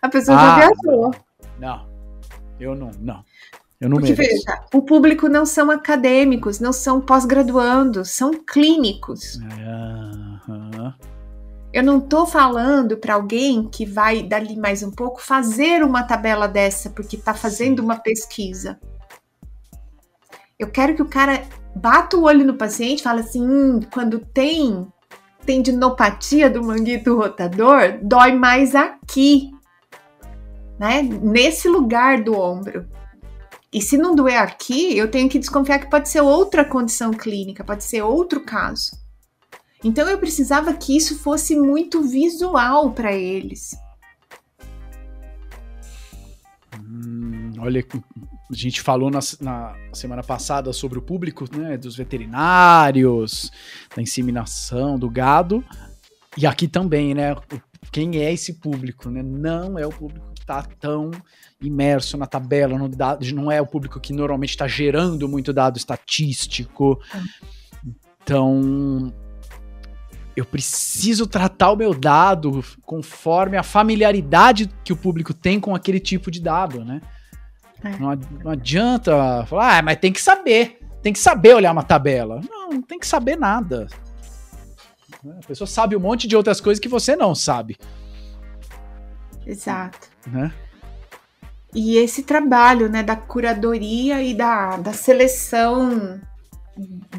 A 0.00 0.08
pessoa 0.08 0.38
ah, 0.38 0.40
já 0.40 0.56
viajou. 0.56 1.14
Não. 1.58 1.86
Eu 2.58 2.74
não, 2.74 2.90
não. 3.00 3.24
Eu 3.80 3.90
não 3.90 3.98
Porque 3.98 4.12
mereço. 4.12 4.44
veja, 4.46 4.64
o 4.72 4.80
público 4.80 5.28
não 5.28 5.44
são 5.44 5.70
acadêmicos, 5.70 6.60
não 6.60 6.72
são 6.72 7.00
pós-graduandos, 7.00 8.10
são 8.10 8.32
clínicos. 8.32 9.36
Uhum. 9.36 10.92
Eu 11.72 11.82
não 11.82 12.00
tô 12.00 12.24
falando 12.24 12.96
para 12.96 13.14
alguém 13.14 13.68
que 13.68 13.84
vai 13.84 14.22
dali 14.22 14.56
mais 14.56 14.82
um 14.82 14.90
pouco 14.90 15.20
fazer 15.20 15.82
uma 15.82 16.02
tabela 16.02 16.48
dessa 16.48 16.88
porque 16.88 17.18
tá 17.18 17.34
fazendo 17.34 17.80
uma 17.80 17.96
pesquisa. 17.96 18.80
Eu 20.58 20.70
quero 20.70 20.94
que 20.94 21.02
o 21.02 21.08
cara 21.08 21.42
bata 21.76 22.16
o 22.16 22.22
olho 22.22 22.44
no 22.44 22.54
paciente 22.54 23.02
fale 23.02 23.20
assim, 23.20 23.42
hum, 23.46 23.80
quando 23.92 24.18
tem 24.18 24.86
tendinopatia 25.44 26.50
do 26.50 26.62
manguito 26.64 27.16
rotador, 27.16 27.98
dói 28.02 28.32
mais 28.32 28.74
aqui, 28.74 29.50
né? 30.78 31.02
Nesse 31.02 31.68
lugar 31.68 32.22
do 32.22 32.34
ombro. 32.34 32.86
E 33.72 33.80
se 33.80 33.98
não 33.98 34.14
doer 34.14 34.40
aqui, 34.40 34.96
eu 34.96 35.10
tenho 35.10 35.28
que 35.28 35.38
desconfiar 35.38 35.78
que 35.78 35.90
pode 35.90 36.08
ser 36.08 36.20
outra 36.20 36.64
condição 36.64 37.12
clínica, 37.12 37.62
pode 37.62 37.84
ser 37.84 38.02
outro 38.02 38.40
caso. 38.40 38.92
Então 39.84 40.08
eu 40.08 40.18
precisava 40.18 40.72
que 40.72 40.96
isso 40.96 41.18
fosse 41.18 41.54
muito 41.54 42.02
visual 42.02 42.92
para 42.92 43.12
eles. 43.12 43.76
Hum, 46.80 47.52
olha, 47.58 47.84
a 48.50 48.54
gente 48.54 48.80
falou 48.80 49.10
na, 49.10 49.18
na, 49.40 49.76
semana 49.92 50.22
passada 50.22 50.72
sobre 50.72 50.98
o 50.98 51.02
público, 51.02 51.44
né, 51.56 51.76
dos 51.76 51.96
veterinários, 51.96 53.50
da 53.94 54.00
inseminação 54.00 54.98
do 54.98 55.10
gado, 55.10 55.64
e 56.36 56.46
aqui 56.46 56.68
também, 56.68 57.14
né, 57.14 57.34
quem 57.90 58.18
é 58.18 58.32
esse 58.32 58.54
público, 58.54 59.10
né? 59.10 59.22
Não 59.22 59.78
é 59.78 59.86
o 59.86 59.90
público 59.90 60.26
que 60.34 60.40
está 60.40 60.62
tão 60.62 61.10
imerso 61.60 62.16
na 62.16 62.26
tabela, 62.26 62.78
no 62.78 62.88
dado, 62.88 63.24
não 63.34 63.50
é 63.50 63.60
o 63.60 63.66
público 63.66 63.98
que 63.98 64.12
normalmente 64.12 64.50
está 64.50 64.68
gerando 64.68 65.28
muito 65.28 65.52
dado 65.52 65.76
estatístico. 65.76 67.00
Então, 68.22 69.12
eu 70.36 70.44
preciso 70.44 71.26
tratar 71.26 71.70
o 71.70 71.76
meu 71.76 71.94
dado 71.94 72.62
conforme 72.82 73.56
a 73.56 73.62
familiaridade 73.62 74.70
que 74.84 74.92
o 74.92 74.96
público 74.96 75.32
tem 75.32 75.58
com 75.58 75.74
aquele 75.74 75.98
tipo 75.98 76.30
de 76.30 76.40
dado, 76.40 76.84
né? 76.84 77.00
É. 77.84 77.90
Não, 77.98 78.14
não, 78.42 78.50
adianta 78.50 79.46
falar, 79.46 79.78
ah, 79.78 79.82
mas 79.82 79.98
tem 79.98 80.12
que 80.12 80.20
saber, 80.20 80.78
tem 81.02 81.12
que 81.12 81.18
saber 81.18 81.54
olhar 81.54 81.72
uma 81.72 81.82
tabela. 81.82 82.40
Não, 82.48 82.70
não 82.70 82.82
tem 82.82 82.98
que 82.98 83.06
saber 83.06 83.36
nada. 83.36 83.86
A 85.24 85.46
pessoa 85.46 85.66
sabe 85.66 85.96
um 85.96 86.00
monte 86.00 86.26
de 86.26 86.36
outras 86.36 86.60
coisas 86.60 86.80
que 86.80 86.88
você 86.88 87.16
não 87.16 87.34
sabe. 87.34 87.76
Exato. 89.46 90.08
Né? 90.26 90.52
E 91.74 91.96
esse 91.98 92.22
trabalho, 92.22 92.88
né, 92.88 93.02
da 93.02 93.16
curadoria 93.16 94.22
e 94.22 94.34
da, 94.34 94.76
da 94.76 94.92
seleção, 94.92 96.20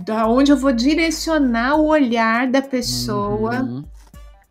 da 0.04 0.28
onde 0.28 0.52
eu 0.52 0.58
vou 0.58 0.72
direcionar 0.72 1.76
o 1.76 1.88
olhar 1.88 2.48
da 2.48 2.62
pessoa, 2.62 3.62
uhum. 3.62 3.86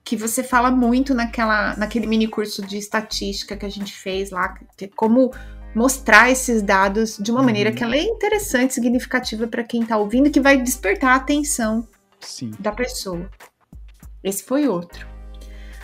que 0.05 0.17
você 0.17 0.43
fala 0.43 0.71
muito 0.71 1.13
naquela, 1.13 1.77
naquele 1.77 2.07
mini 2.07 2.29
curso 2.29 2.65
de 2.65 2.79
estatística 2.79 3.57
que 3.57 3.67
a 3.67 3.71
gente 3.71 3.93
fez 3.93 4.31
lá, 4.31 4.55
que 4.77 4.85
é 4.85 4.91
como 4.95 5.33
mostrar 5.77 6.31
esses 6.31 6.63
dados 6.63 7.19
de 7.19 7.31
uma 7.31 7.41
uhum. 7.41 7.47
maneira 7.47 7.71
que 7.71 7.85
ela 7.85 7.95
é 7.95 8.03
interessante, 8.03 8.73
significativa 8.73 9.47
para 9.47 9.63
quem 9.63 9.83
está 9.83 9.99
ouvindo, 9.99 10.31
que 10.31 10.41
vai 10.41 10.57
despertar 10.57 11.11
a 11.11 11.17
atenção 11.17 11.87
Sim. 12.19 12.51
da 12.59 12.73
pessoa. 12.73 13.31
Esse 14.25 14.43
foi 14.43 14.67
outro. 14.67 15.07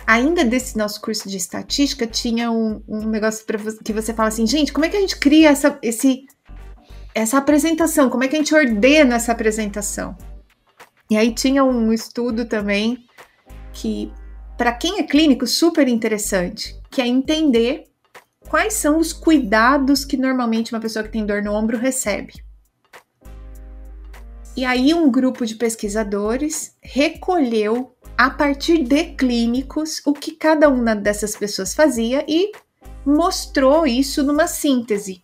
Ainda 0.07 0.43
desse 0.43 0.75
nosso 0.79 0.99
curso 0.99 1.29
de 1.29 1.37
estatística, 1.37 2.07
tinha 2.07 2.51
um, 2.51 2.81
um 2.87 3.07
negócio 3.07 3.45
para 3.45 3.59
que 3.85 3.93
você 3.93 4.15
fala 4.15 4.29
assim, 4.29 4.47
gente, 4.47 4.73
como 4.73 4.83
é 4.83 4.89
que 4.89 4.97
a 4.97 4.99
gente 4.99 5.19
cria 5.19 5.49
essa, 5.49 5.77
esse, 5.83 6.25
essa 7.13 7.37
apresentação? 7.37 8.09
Como 8.09 8.23
é 8.23 8.27
que 8.27 8.35
a 8.35 8.39
gente 8.39 8.55
ordena 8.55 9.17
essa 9.17 9.31
apresentação? 9.31 10.17
E 11.07 11.15
aí 11.15 11.31
tinha 11.35 11.63
um 11.63 11.93
estudo 11.93 12.45
também 12.45 13.05
que, 13.71 14.11
para 14.57 14.71
quem 14.71 14.97
é 14.97 15.03
clínico, 15.03 15.45
super 15.45 15.87
interessante, 15.87 16.75
que 16.89 16.99
é 16.99 17.05
entender 17.05 17.92
quais 18.53 18.75
são 18.75 18.99
os 18.99 19.11
cuidados 19.11 20.05
que 20.05 20.15
normalmente 20.15 20.75
uma 20.75 20.79
pessoa 20.79 21.03
que 21.03 21.09
tem 21.09 21.25
dor 21.25 21.41
no 21.41 21.51
ombro 21.51 21.75
recebe. 21.75 22.33
E 24.55 24.63
aí 24.63 24.93
um 24.93 25.09
grupo 25.09 25.43
de 25.43 25.55
pesquisadores 25.55 26.77
recolheu 26.79 27.95
a 28.15 28.29
partir 28.29 28.83
de 28.83 29.05
clínicos 29.15 30.03
o 30.05 30.13
que 30.13 30.33
cada 30.33 30.69
uma 30.69 30.95
dessas 30.95 31.35
pessoas 31.35 31.73
fazia 31.73 32.23
e 32.27 32.51
mostrou 33.03 33.87
isso 33.87 34.21
numa 34.21 34.45
síntese. 34.45 35.19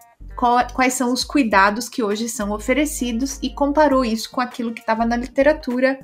Quais 0.73 0.95
são 0.95 1.13
os 1.13 1.23
cuidados 1.23 1.87
que 1.87 2.01
hoje 2.01 2.27
são 2.27 2.49
oferecidos 2.49 3.37
e 3.43 3.53
comparou 3.53 4.03
isso 4.03 4.31
com 4.31 4.41
aquilo 4.41 4.73
que 4.73 4.81
estava 4.81 5.05
na 5.05 5.15
literatura 5.15 5.99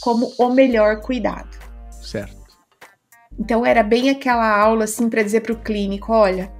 como 0.00 0.32
o 0.38 0.48
melhor 0.48 1.02
cuidado. 1.02 1.58
Certo. 1.90 2.56
Então 3.38 3.66
era 3.66 3.82
bem 3.82 4.08
aquela 4.08 4.58
aula 4.58 4.84
assim 4.84 5.10
para 5.10 5.22
dizer 5.22 5.42
para 5.42 5.52
o 5.52 5.60
clínico, 5.60 6.10
olha, 6.10 6.58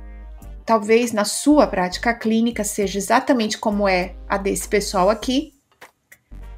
talvez 0.64 1.12
na 1.12 1.24
sua 1.24 1.66
prática 1.66 2.14
clínica 2.14 2.64
seja 2.64 2.98
exatamente 2.98 3.58
como 3.58 3.88
é 3.88 4.14
a 4.28 4.36
desse 4.36 4.68
pessoal 4.68 5.10
aqui, 5.10 5.52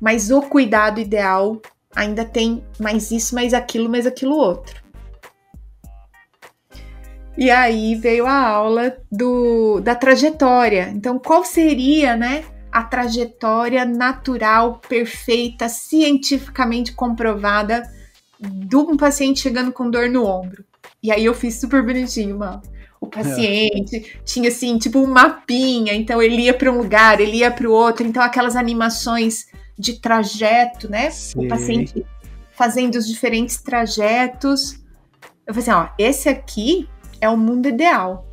mas 0.00 0.30
o 0.30 0.42
cuidado 0.42 1.00
ideal 1.00 1.60
ainda 1.94 2.24
tem 2.24 2.64
mais 2.78 3.10
isso, 3.10 3.34
mais 3.34 3.54
aquilo, 3.54 3.88
mais 3.88 4.06
aquilo 4.06 4.36
outro. 4.36 4.82
E 7.36 7.50
aí 7.50 7.94
veio 7.94 8.26
a 8.26 8.46
aula 8.46 8.96
do, 9.10 9.80
da 9.80 9.94
trajetória. 9.94 10.90
Então, 10.94 11.18
qual 11.18 11.44
seria, 11.44 12.14
né, 12.16 12.44
a 12.70 12.82
trajetória 12.82 13.84
natural, 13.84 14.80
perfeita, 14.86 15.68
cientificamente 15.68 16.92
comprovada 16.92 17.82
de 18.38 18.76
um 18.76 18.96
paciente 18.96 19.40
chegando 19.40 19.72
com 19.72 19.90
dor 19.90 20.10
no 20.10 20.26
ombro? 20.26 20.64
E 21.02 21.10
aí 21.10 21.24
eu 21.24 21.34
fiz 21.34 21.58
super 21.58 21.82
bonitinho, 21.82 22.38
mano. 22.38 22.62
O 23.02 23.06
paciente 23.08 23.96
é. 23.96 24.20
tinha 24.24 24.48
assim, 24.48 24.78
tipo 24.78 25.00
um 25.00 25.08
mapinha, 25.08 25.92
então 25.92 26.22
ele 26.22 26.42
ia 26.42 26.54
para 26.54 26.70
um 26.70 26.78
lugar, 26.78 27.20
ele 27.20 27.38
ia 27.38 27.50
para 27.50 27.68
o 27.68 27.72
outro, 27.72 28.06
então 28.06 28.22
aquelas 28.22 28.54
animações 28.54 29.46
de 29.76 30.00
trajeto, 30.00 30.88
né? 30.88 31.10
Sim. 31.10 31.44
O 31.44 31.48
paciente 31.48 32.06
fazendo 32.52 32.94
os 32.94 33.08
diferentes 33.08 33.60
trajetos. 33.60 34.80
Eu 35.44 35.52
falei 35.52 35.68
assim, 35.68 35.70
ó, 35.72 35.88
esse 35.98 36.28
aqui 36.28 36.88
é 37.20 37.28
o 37.28 37.36
mundo 37.36 37.68
ideal. 37.68 38.24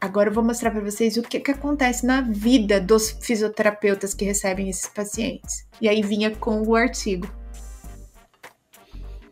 Agora 0.00 0.28
eu 0.30 0.34
vou 0.34 0.44
mostrar 0.44 0.70
para 0.70 0.80
vocês 0.80 1.16
o 1.16 1.22
que, 1.22 1.40
que 1.40 1.50
acontece 1.50 2.06
na 2.06 2.20
vida 2.20 2.80
dos 2.80 3.10
fisioterapeutas 3.10 4.14
que 4.14 4.24
recebem 4.24 4.68
esses 4.68 4.86
pacientes. 4.86 5.66
E 5.80 5.88
aí 5.88 6.00
vinha 6.00 6.30
com 6.30 6.62
o 6.62 6.76
artigo. 6.76 7.26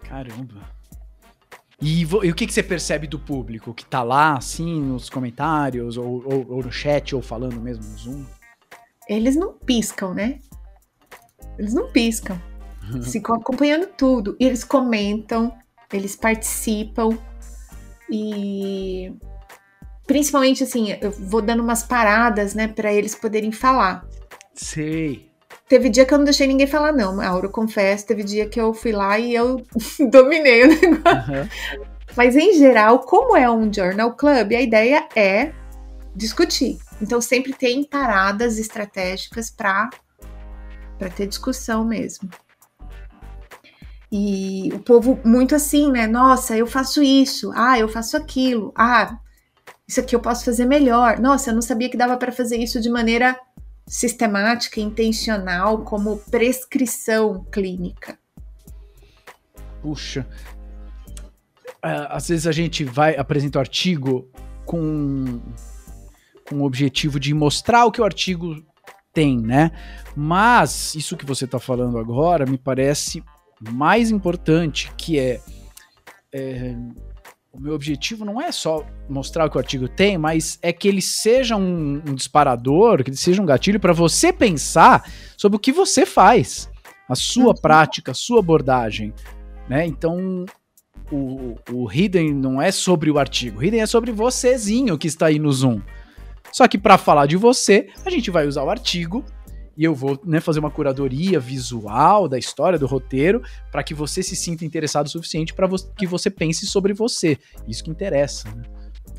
Caramba. 0.00 0.79
E, 1.80 2.02
e, 2.02 2.04
o 2.04 2.34
que, 2.34 2.46
que 2.46 2.52
você 2.52 2.62
percebe 2.62 3.06
do 3.06 3.18
público 3.18 3.72
que 3.72 3.84
tá 3.84 4.02
lá, 4.02 4.36
assim, 4.36 4.80
nos 4.80 5.08
comentários, 5.08 5.96
ou, 5.96 6.22
ou, 6.24 6.46
ou 6.48 6.62
no 6.62 6.70
chat, 6.70 7.14
ou 7.14 7.22
falando 7.22 7.60
mesmo 7.60 7.84
no 7.84 7.96
Zoom? 7.96 8.24
Eles 9.08 9.34
não 9.34 9.54
piscam, 9.54 10.12
né? 10.12 10.40
Eles 11.58 11.72
não 11.72 11.90
piscam. 11.90 12.40
ficam 13.10 13.34
acompanhando 13.36 13.86
tudo. 13.86 14.36
E 14.38 14.44
eles 14.44 14.62
comentam, 14.62 15.52
eles 15.92 16.16
participam. 16.16 17.16
E 18.10 19.12
principalmente 20.06 20.64
assim, 20.64 20.88
eu 21.00 21.10
vou 21.12 21.40
dando 21.40 21.62
umas 21.62 21.84
paradas, 21.84 22.54
né, 22.54 22.66
para 22.66 22.92
eles 22.92 23.14
poderem 23.14 23.52
falar. 23.52 24.04
Sei. 24.54 25.29
Teve 25.70 25.88
dia 25.88 26.04
que 26.04 26.12
eu 26.12 26.18
não 26.18 26.24
deixei 26.24 26.48
ninguém 26.48 26.66
falar, 26.66 26.90
não, 26.90 27.14
Mauro, 27.14 27.48
confesso. 27.48 28.04
Teve 28.04 28.24
dia 28.24 28.48
que 28.48 28.60
eu 28.60 28.74
fui 28.74 28.90
lá 28.90 29.16
e 29.20 29.32
eu 29.32 29.64
dominei 30.10 30.64
o 30.64 30.66
negócio. 30.66 31.32
Uhum. 31.32 31.48
Mas 32.16 32.34
em 32.34 32.52
geral, 32.54 32.98
como 32.98 33.36
é 33.36 33.48
um 33.48 33.72
journal 33.72 34.12
club, 34.16 34.52
a 34.52 34.60
ideia 34.60 35.06
é 35.14 35.52
discutir. 36.12 36.80
Então 37.00 37.20
sempre 37.20 37.52
tem 37.52 37.84
paradas 37.84 38.58
estratégicas 38.58 39.48
para 39.48 39.88
para 40.98 41.08
ter 41.08 41.28
discussão 41.28 41.84
mesmo. 41.84 42.28
E 44.10 44.70
o 44.74 44.80
povo 44.80 45.20
muito 45.24 45.54
assim, 45.54 45.88
né? 45.92 46.08
Nossa, 46.08 46.56
eu 46.56 46.66
faço 46.66 47.00
isso. 47.00 47.52
Ah, 47.54 47.78
eu 47.78 47.88
faço 47.88 48.16
aquilo. 48.16 48.72
Ah, 48.76 49.20
isso 49.86 50.00
aqui 50.00 50.16
eu 50.16 50.20
posso 50.20 50.44
fazer 50.44 50.64
melhor. 50.64 51.20
Nossa, 51.20 51.50
eu 51.50 51.54
não 51.54 51.62
sabia 51.62 51.88
que 51.88 51.96
dava 51.96 52.16
para 52.16 52.32
fazer 52.32 52.56
isso 52.56 52.80
de 52.80 52.90
maneira 52.90 53.38
sistemática, 53.90 54.80
intencional, 54.80 55.82
como 55.82 56.18
prescrição 56.30 57.44
clínica. 57.50 58.16
Puxa. 59.82 60.24
É, 61.82 62.06
às 62.08 62.28
vezes 62.28 62.46
a 62.46 62.52
gente 62.52 62.84
vai 62.84 63.16
apresenta 63.16 63.58
o 63.58 63.60
artigo 63.60 64.30
com, 64.64 65.40
com 66.48 66.60
o 66.60 66.64
objetivo 66.64 67.18
de 67.18 67.34
mostrar 67.34 67.84
o 67.84 67.90
que 67.90 68.00
o 68.00 68.04
artigo 68.04 68.64
tem, 69.12 69.40
né? 69.40 69.72
Mas 70.14 70.94
isso 70.94 71.16
que 71.16 71.26
você 71.26 71.44
está 71.44 71.58
falando 71.58 71.98
agora 71.98 72.46
me 72.46 72.58
parece 72.58 73.24
mais 73.72 74.12
importante, 74.12 74.92
que 74.96 75.18
é, 75.18 75.40
é, 76.32 76.76
o 77.52 77.60
meu 77.60 77.74
objetivo 77.74 78.24
não 78.24 78.40
é 78.40 78.52
só 78.52 78.86
mostrar 79.08 79.46
o 79.46 79.50
que 79.50 79.56
o 79.56 79.60
artigo 79.60 79.88
tem, 79.88 80.16
mas 80.16 80.58
é 80.62 80.72
que 80.72 80.86
ele 80.86 81.02
seja 81.02 81.56
um, 81.56 82.00
um 82.06 82.14
disparador, 82.14 83.02
que 83.02 83.10
ele 83.10 83.16
seja 83.16 83.42
um 83.42 83.46
gatilho 83.46 83.80
para 83.80 83.92
você 83.92 84.32
pensar 84.32 85.10
sobre 85.36 85.56
o 85.56 85.60
que 85.60 85.72
você 85.72 86.06
faz, 86.06 86.70
a 87.08 87.14
sua 87.14 87.48
uhum. 87.48 87.60
prática, 87.60 88.12
a 88.12 88.14
sua 88.14 88.38
abordagem, 88.38 89.12
né? 89.68 89.84
Então 89.84 90.44
o, 91.10 91.56
o 91.72 91.90
Hidden 91.92 92.32
não 92.32 92.62
é 92.62 92.70
sobre 92.70 93.10
o 93.10 93.18
artigo, 93.18 93.58
o 93.58 93.64
Hidden 93.64 93.80
é 93.80 93.86
sobre 93.86 94.12
vocêzinho 94.12 94.96
que 94.96 95.08
está 95.08 95.26
aí 95.26 95.38
no 95.38 95.52
Zoom. 95.52 95.80
Só 96.52 96.66
que 96.66 96.78
para 96.78 96.98
falar 96.98 97.26
de 97.26 97.36
você, 97.36 97.88
a 98.04 98.10
gente 98.10 98.30
vai 98.30 98.46
usar 98.46 98.62
o 98.62 98.70
artigo 98.70 99.24
e 99.76 99.84
eu 99.84 99.94
vou 99.94 100.20
né, 100.24 100.40
fazer 100.40 100.60
uma 100.60 100.70
curadoria 100.70 101.38
visual 101.40 102.28
da 102.28 102.38
história, 102.38 102.78
do 102.78 102.86
roteiro, 102.86 103.42
para 103.70 103.82
que 103.82 103.94
você 103.94 104.22
se 104.22 104.36
sinta 104.36 104.64
interessado 104.64 105.06
o 105.06 105.10
suficiente 105.10 105.54
para 105.54 105.66
vo 105.66 105.76
que 105.96 106.06
você 106.06 106.30
pense 106.30 106.66
sobre 106.66 106.92
você. 106.92 107.38
Isso 107.66 107.84
que 107.84 107.90
interessa. 107.90 108.48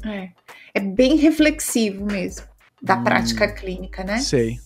Né? 0.03 0.33
É. 0.73 0.79
é 0.79 0.79
bem 0.79 1.15
reflexivo 1.15 2.05
mesmo, 2.05 2.45
da 2.81 2.97
hum, 2.97 3.03
prática 3.03 3.51
clínica, 3.51 4.03
né? 4.03 4.19
Sei. 4.19 4.57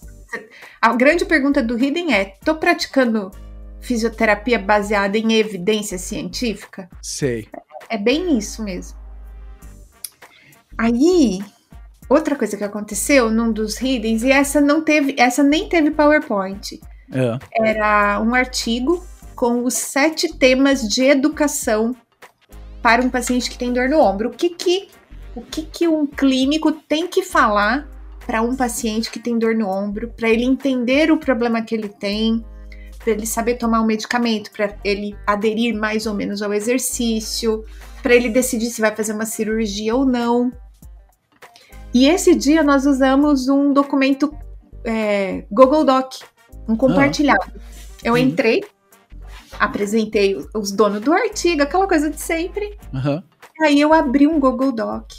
A 0.82 0.94
grande 0.94 1.26
pergunta 1.26 1.64
do 1.64 1.78
Hidden 1.78 2.14
é: 2.14 2.36
tô 2.44 2.56
praticando 2.56 3.32
fisioterapia 3.80 4.58
baseada 4.58 5.18
em 5.18 5.34
evidência 5.34 5.98
científica? 5.98 6.90
Sei. 7.02 7.48
É 7.90 7.98
bem 7.98 8.38
isso 8.38 8.64
mesmo. 8.64 8.98
Aí, 10.78 11.40
outra 12.10 12.36
coisa 12.36 12.58
que 12.58 12.64
aconteceu 12.64 13.30
num 13.30 13.52
dos 13.52 13.78
readings, 13.78 14.24
e 14.24 14.32
essa 14.32 14.62
não 14.62 14.82
teve, 14.82 15.16
essa 15.18 15.44
nem 15.44 15.68
teve 15.68 15.92
PowerPoint. 15.92 16.80
É. 17.12 17.40
Era 17.54 18.22
um 18.22 18.34
artigo 18.34 19.06
com 19.36 19.64
os 19.64 19.74
sete 19.74 20.34
temas 20.34 20.88
de 20.88 21.04
educação 21.04 21.96
para 22.82 23.02
um 23.02 23.10
paciente 23.10 23.50
que 23.50 23.58
tem 23.58 23.74
dor 23.74 23.90
no 23.90 24.00
ombro. 24.00 24.30
O 24.30 24.32
que 24.32 24.50
que, 24.50 24.88
o 25.36 25.42
que, 25.42 25.64
que 25.64 25.88
um 25.88 26.06
clínico 26.06 26.72
tem 26.72 27.08
que 27.08 27.24
falar 27.24 27.88
para 28.26 28.42
um 28.42 28.56
paciente 28.56 29.12
que 29.12 29.20
tem 29.20 29.38
dor 29.38 29.56
no 29.56 29.68
ombro, 29.68 30.12
para 30.16 30.30
ele 30.30 30.44
entender 30.44 31.12
o 31.12 31.18
problema 31.18 31.62
que 31.62 31.76
ele 31.76 31.90
tem, 31.90 32.44
para 33.00 33.14
ele 33.14 33.26
saber 33.26 33.56
tomar 33.56 33.82
um 33.82 33.86
medicamento, 33.86 34.52
para 34.52 34.76
ele 34.84 35.16
aderir 35.28 35.76
mais 35.76 36.08
ou 36.08 36.14
menos 36.14 36.42
ao 36.42 36.52
exercício, 36.54 37.64
para 38.02 38.16
ele 38.16 38.30
decidir 38.30 38.68
se 38.68 38.82
vai 38.82 38.96
fazer 38.96 39.14
uma 39.14 39.26
cirurgia 39.26 39.96
ou 39.96 40.06
não. 40.06 40.52
E 41.96 42.10
esse 42.10 42.36
dia 42.36 42.62
nós 42.62 42.86
usamos 42.86 43.48
um 43.48 43.72
documento 43.72 44.38
é, 44.84 45.46
Google 45.50 45.86
Doc, 45.86 46.16
um 46.68 46.76
compartilhado. 46.76 47.54
Ah. 47.56 47.60
Eu 48.04 48.18
entrei, 48.18 48.66
apresentei 49.58 50.36
os 50.54 50.74
donos 50.74 51.00
do 51.00 51.14
artigo, 51.14 51.62
aquela 51.62 51.88
coisa 51.88 52.10
de 52.10 52.20
sempre. 52.20 52.78
Uhum. 52.94 53.24
Aí 53.62 53.80
eu 53.80 53.94
abri 53.94 54.28
um 54.28 54.42
Google 54.42 54.74
Doc, 54.74 55.10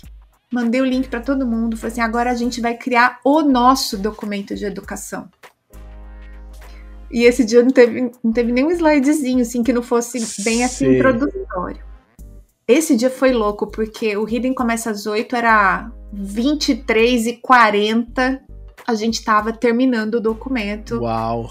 mandei 0.52 0.82
o 0.82 0.84
link 0.84 1.08
para 1.08 1.22
todo 1.22 1.46
mundo, 1.46 1.78
falei 1.78 1.92
assim: 1.92 2.02
agora 2.02 2.30
a 2.30 2.34
gente 2.34 2.60
vai 2.60 2.76
criar 2.76 3.20
o 3.24 3.40
nosso 3.40 3.96
documento 3.96 4.54
de 4.54 4.66
educação. 4.66 5.30
E 7.10 7.24
esse 7.24 7.42
dia 7.42 7.62
não 7.62 7.70
teve, 7.70 8.12
não 8.22 8.32
teve 8.32 8.52
nenhum 8.52 8.70
slidezinho 8.70 9.40
assim 9.40 9.62
que 9.62 9.72
não 9.72 9.82
fosse 9.82 10.44
bem 10.44 10.62
assim 10.62 10.96
introdutório. 10.96 11.82
Esse 12.68 12.94
dia 12.94 13.08
foi 13.08 13.32
louco, 13.32 13.66
porque 13.66 14.14
o 14.14 14.28
Hidden 14.28 14.52
começa 14.52 14.90
às 14.90 15.06
8, 15.06 15.34
era 15.36 15.90
23 16.12 17.26
e 17.26 17.32
40 17.34 18.42
a 18.86 18.94
gente 18.94 19.14
estava 19.14 19.52
terminando 19.52 20.14
o 20.14 20.20
documento. 20.20 21.00
Uau! 21.00 21.50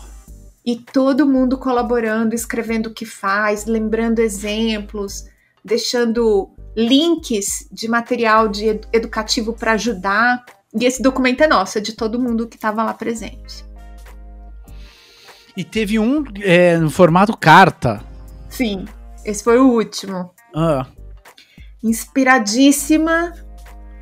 E 0.65 0.77
todo 0.77 1.27
mundo 1.27 1.57
colaborando, 1.57 2.33
escrevendo 2.33 2.87
o 2.87 2.93
que 2.93 3.05
faz, 3.05 3.65
lembrando 3.65 4.19
exemplos, 4.19 5.25
deixando 5.63 6.49
links 6.75 7.67
de 7.71 7.87
material 7.87 8.47
de 8.47 8.69
ed 8.69 8.87
educativo 8.91 9.53
para 9.53 9.73
ajudar. 9.73 10.43
E 10.73 10.85
esse 10.85 11.01
documento 11.01 11.41
é 11.41 11.47
nosso, 11.47 11.77
é 11.77 11.81
de 11.81 11.93
todo 11.93 12.19
mundo 12.19 12.47
que 12.47 12.55
estava 12.55 12.83
lá 12.83 12.93
presente. 12.93 13.65
E 15.55 15.63
teve 15.63 15.99
um 15.99 16.23
é, 16.41 16.77
no 16.77 16.89
formato 16.89 17.37
carta. 17.37 18.03
Sim, 18.49 18.85
esse 19.23 19.43
foi 19.43 19.59
o 19.59 19.71
último. 19.71 20.31
Ah. 20.53 20.87
Inspiradíssima 21.83 23.33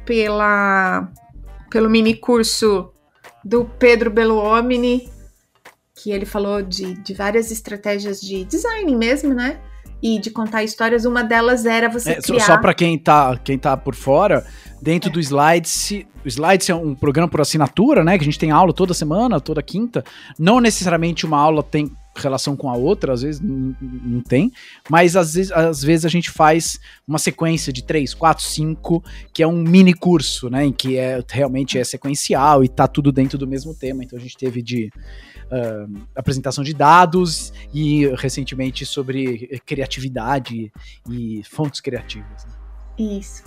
pela, 0.05 1.11
pelo 1.69 1.89
mini 1.89 2.15
curso 2.15 2.91
do 3.43 3.65
Pedro 3.65 4.09
Beluomini, 4.09 5.09
que 5.95 6.11
ele 6.11 6.25
falou 6.25 6.61
de, 6.61 6.95
de 6.95 7.13
várias 7.13 7.51
estratégias 7.51 8.19
de 8.19 8.43
design 8.45 8.95
mesmo, 8.95 9.33
né? 9.33 9.59
E 10.01 10.19
de 10.19 10.31
contar 10.31 10.63
histórias. 10.63 11.05
Uma 11.05 11.23
delas 11.23 11.65
era 11.65 11.89
você 11.89 12.11
é, 12.11 12.21
criar... 12.21 12.45
Só 12.45 12.57
para 12.57 12.73
quem 12.73 12.97
tá, 12.97 13.37
quem 13.37 13.57
tá 13.57 13.77
por 13.77 13.95
fora, 13.95 14.45
dentro 14.81 15.09
é. 15.09 15.13
do 15.13 15.19
Slides, 15.19 16.03
o 16.25 16.27
Slides 16.27 16.69
é 16.69 16.75
um 16.75 16.93
programa 16.93 17.29
por 17.29 17.39
assinatura, 17.39 18.03
né? 18.03 18.17
Que 18.17 18.23
a 18.23 18.25
gente 18.25 18.39
tem 18.39 18.51
aula 18.51 18.73
toda 18.73 18.93
semana, 18.93 19.39
toda 19.39 19.61
quinta. 19.63 20.03
Não 20.37 20.59
necessariamente 20.59 21.25
uma 21.25 21.39
aula 21.39 21.63
tem 21.63 21.89
relação 22.23 22.55
com 22.55 22.69
a 22.69 22.75
outra, 22.75 23.13
às 23.13 23.21
vezes 23.21 23.41
não 23.41 24.21
tem, 24.21 24.51
mas 24.89 25.15
às 25.15 25.33
vezes, 25.33 25.51
às 25.51 25.83
vezes 25.83 26.05
a 26.05 26.09
gente 26.09 26.29
faz 26.29 26.79
uma 27.07 27.19
sequência 27.19 27.71
de 27.71 27.83
três, 27.83 28.13
quatro, 28.13 28.43
cinco, 28.43 29.03
que 29.33 29.43
é 29.43 29.47
um 29.47 29.61
mini 29.61 29.93
curso, 29.93 30.49
né, 30.49 30.65
em 30.65 30.71
que 30.71 30.97
é, 30.97 31.23
realmente 31.29 31.77
é 31.77 31.83
sequencial 31.83 32.63
e 32.63 32.69
tá 32.69 32.87
tudo 32.87 33.11
dentro 33.11 33.37
do 33.37 33.47
mesmo 33.47 33.73
tema, 33.75 34.03
então 34.03 34.17
a 34.17 34.21
gente 34.21 34.37
teve 34.37 34.61
de 34.61 34.89
uh, 35.45 36.01
apresentação 36.15 36.63
de 36.63 36.73
dados 36.73 37.53
e 37.73 38.07
recentemente 38.15 38.85
sobre 38.85 39.61
criatividade 39.65 40.71
e 41.09 41.41
fontes 41.49 41.81
criativas. 41.81 42.45
Né? 42.45 42.51
Isso. 43.17 43.43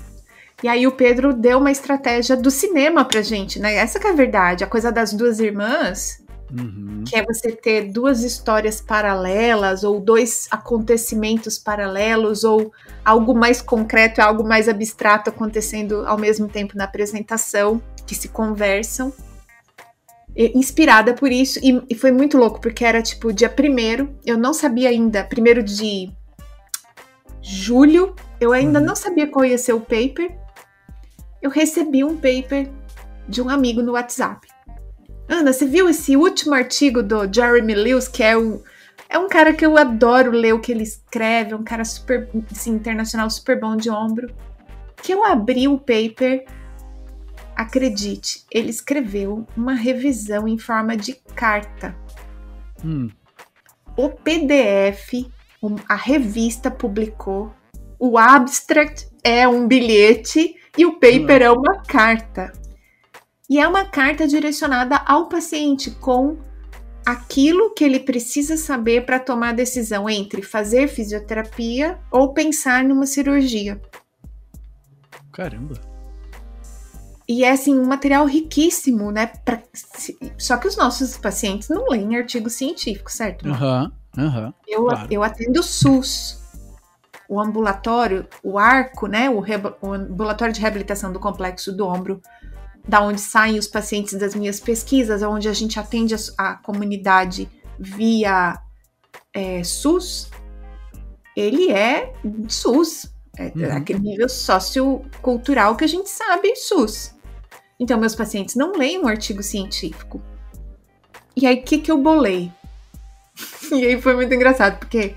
E 0.62 0.68
aí 0.68 0.86
o 0.86 0.92
Pedro 0.92 1.34
deu 1.34 1.58
uma 1.58 1.70
estratégia 1.70 2.36
do 2.36 2.50
cinema 2.50 3.04
pra 3.04 3.20
gente, 3.20 3.58
né? 3.58 3.74
Essa 3.74 4.00
que 4.00 4.06
é 4.06 4.10
a 4.10 4.14
verdade, 4.14 4.64
a 4.64 4.66
coisa 4.66 4.90
das 4.90 5.12
duas 5.12 5.38
irmãs, 5.38 6.24
Uhum. 6.52 7.04
Que 7.06 7.16
é 7.16 7.24
você 7.24 7.52
ter 7.52 7.90
duas 7.90 8.22
histórias 8.22 8.80
paralelas, 8.80 9.82
ou 9.82 10.00
dois 10.00 10.46
acontecimentos 10.50 11.58
paralelos, 11.58 12.44
ou 12.44 12.72
algo 13.04 13.34
mais 13.34 13.60
concreto 13.60 14.20
e 14.20 14.22
algo 14.22 14.46
mais 14.46 14.68
abstrato 14.68 15.30
acontecendo 15.30 16.06
ao 16.06 16.18
mesmo 16.18 16.48
tempo 16.48 16.76
na 16.76 16.84
apresentação, 16.84 17.82
que 18.06 18.14
se 18.14 18.28
conversam. 18.28 19.12
Inspirada 20.54 21.14
por 21.14 21.32
isso, 21.32 21.58
e, 21.62 21.82
e, 21.88 21.94
foi 21.94 22.12
muito 22.12 22.36
louco, 22.36 22.60
porque 22.60 22.84
era 22.84 23.00
tipo 23.00 23.32
dia 23.32 23.48
primeiro, 23.48 24.14
eu 24.24 24.36
não 24.36 24.52
sabia 24.52 24.90
ainda, 24.90 25.24
primeiro 25.24 25.62
de 25.62 26.12
julho, 27.40 28.14
eu 28.38 28.52
ainda 28.52 28.78
uhum. 28.78 28.84
não 28.84 28.94
sabia 28.94 29.26
qual 29.26 29.46
ia 29.46 29.56
ser 29.56 29.72
o 29.72 29.80
paper. 29.80 30.36
Eu 31.40 31.48
recebi 31.48 32.04
um 32.04 32.16
paper 32.16 32.68
de 33.28 33.40
um 33.40 33.48
amigo 33.48 33.82
no 33.82 33.92
WhatsApp. 33.92 34.45
Ana, 35.28 35.52
você 35.52 35.66
viu 35.66 35.88
esse 35.88 36.16
último 36.16 36.54
artigo 36.54 37.02
do 37.02 37.32
Jeremy 37.32 37.74
Lewis, 37.74 38.06
que 38.06 38.22
é 38.22 38.36
um, 38.36 38.62
é 39.08 39.18
um 39.18 39.28
cara 39.28 39.52
que 39.52 39.66
eu 39.66 39.76
adoro 39.76 40.30
ler 40.30 40.54
o 40.54 40.60
que 40.60 40.70
ele 40.70 40.84
escreve, 40.84 41.54
um 41.54 41.64
cara 41.64 41.84
super, 41.84 42.28
assim, 42.50 42.70
internacional, 42.70 43.28
super 43.28 43.58
bom 43.58 43.76
de 43.76 43.90
ombro. 43.90 44.32
Que 45.02 45.12
eu 45.12 45.24
abri 45.24 45.66
o 45.66 45.78
paper, 45.78 46.44
acredite, 47.54 48.44
ele 48.50 48.70
escreveu 48.70 49.46
uma 49.56 49.74
revisão 49.74 50.46
em 50.46 50.58
forma 50.58 50.96
de 50.96 51.14
carta. 51.34 51.96
Hum. 52.84 53.08
O 53.96 54.10
PDF, 54.10 55.26
a 55.88 55.94
revista 55.94 56.70
publicou, 56.70 57.52
o 57.98 58.18
abstract 58.18 59.08
é 59.24 59.48
um 59.48 59.66
bilhete 59.66 60.54
e 60.76 60.84
o 60.84 61.00
paper 61.00 61.42
hum. 61.42 61.44
é 61.44 61.50
uma 61.50 61.82
carta. 61.82 62.52
E 63.48 63.58
é 63.58 63.66
uma 63.66 63.84
carta 63.84 64.26
direcionada 64.26 64.96
ao 65.06 65.28
paciente 65.28 65.90
com 65.92 66.36
aquilo 67.04 67.72
que 67.72 67.84
ele 67.84 68.00
precisa 68.00 68.56
saber 68.56 69.06
para 69.06 69.20
tomar 69.20 69.50
a 69.50 69.52
decisão 69.52 70.10
entre 70.10 70.42
fazer 70.42 70.88
fisioterapia 70.88 71.98
ou 72.10 72.34
pensar 72.34 72.82
numa 72.82 73.06
cirurgia. 73.06 73.80
Caramba. 75.32 75.74
E 77.28 77.44
é 77.44 77.50
assim 77.50 77.78
um 77.78 77.84
material 77.84 78.24
riquíssimo, 78.24 79.12
né? 79.12 79.26
Pra, 79.44 79.62
só 80.38 80.56
que 80.56 80.66
os 80.66 80.76
nossos 80.76 81.16
pacientes 81.16 81.68
não 81.68 81.88
leem 81.88 82.16
artigo 82.16 82.50
científico, 82.50 83.10
certo? 83.10 83.48
Aham, 83.48 83.92
uhum, 84.16 84.24
uhum, 84.24 84.52
eu, 84.66 84.84
claro. 84.84 85.08
eu 85.10 85.22
atendo 85.22 85.62
SUS. 85.62 86.44
O 87.28 87.40
ambulatório, 87.40 88.28
o 88.42 88.56
arco, 88.56 89.08
né? 89.08 89.28
O, 89.28 89.42
o 89.82 89.92
ambulatório 89.92 90.54
de 90.54 90.60
reabilitação 90.60 91.12
do 91.12 91.18
complexo 91.18 91.72
do 91.72 91.84
ombro 91.84 92.22
da 92.86 93.00
onde 93.00 93.20
saem 93.20 93.58
os 93.58 93.66
pacientes 93.66 94.14
das 94.14 94.34
minhas 94.34 94.60
pesquisas, 94.60 95.22
onde 95.22 95.48
a 95.48 95.52
gente 95.52 95.78
atende 95.78 96.14
a, 96.14 96.18
a 96.38 96.54
comunidade 96.56 97.48
via 97.78 98.60
é, 99.34 99.62
SUS, 99.64 100.30
ele 101.36 101.70
é 101.70 102.12
SUS, 102.48 103.12
é 103.36 103.52
uhum. 103.54 103.76
aquele 103.76 103.98
nível 103.98 104.28
sociocultural 104.28 105.76
que 105.76 105.84
a 105.84 105.88
gente 105.88 106.08
sabe 106.08 106.54
SUS. 106.56 107.14
Então, 107.78 107.98
meus 107.98 108.14
pacientes 108.14 108.54
não 108.54 108.72
leem 108.72 108.98
um 108.98 109.06
artigo 109.06 109.42
científico. 109.42 110.22
E 111.36 111.46
aí, 111.46 111.58
o 111.58 111.62
que, 111.62 111.78
que 111.78 111.92
eu 111.92 111.98
bolei? 111.98 112.50
e 113.70 113.84
aí 113.84 114.00
foi 114.00 114.16
muito 114.16 114.32
engraçado, 114.32 114.78
porque 114.78 115.14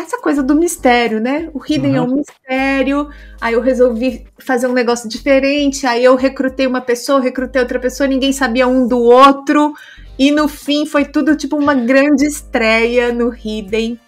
essa 0.00 0.20
coisa 0.20 0.42
do 0.42 0.54
mistério, 0.54 1.20
né? 1.20 1.50
O 1.54 1.60
Hidden 1.64 1.92
uhum. 1.92 1.96
é 1.96 2.00
um 2.02 2.14
mistério. 2.16 3.10
Aí 3.40 3.54
eu 3.54 3.60
resolvi 3.60 4.26
fazer 4.38 4.66
um 4.66 4.72
negócio 4.72 5.08
diferente. 5.08 5.86
Aí 5.86 6.04
eu 6.04 6.16
recrutei 6.16 6.66
uma 6.66 6.80
pessoa, 6.80 7.20
recrutei 7.20 7.60
outra 7.62 7.78
pessoa, 7.78 8.06
ninguém 8.06 8.32
sabia 8.32 8.66
um 8.66 8.86
do 8.86 8.98
outro. 8.98 9.74
E 10.18 10.30
no 10.30 10.48
fim 10.48 10.84
foi 10.84 11.04
tudo 11.04 11.36
tipo 11.36 11.56
uma 11.56 11.74
grande 11.74 12.26
estreia 12.26 13.12
no 13.12 13.34
Hidden. 13.34 13.98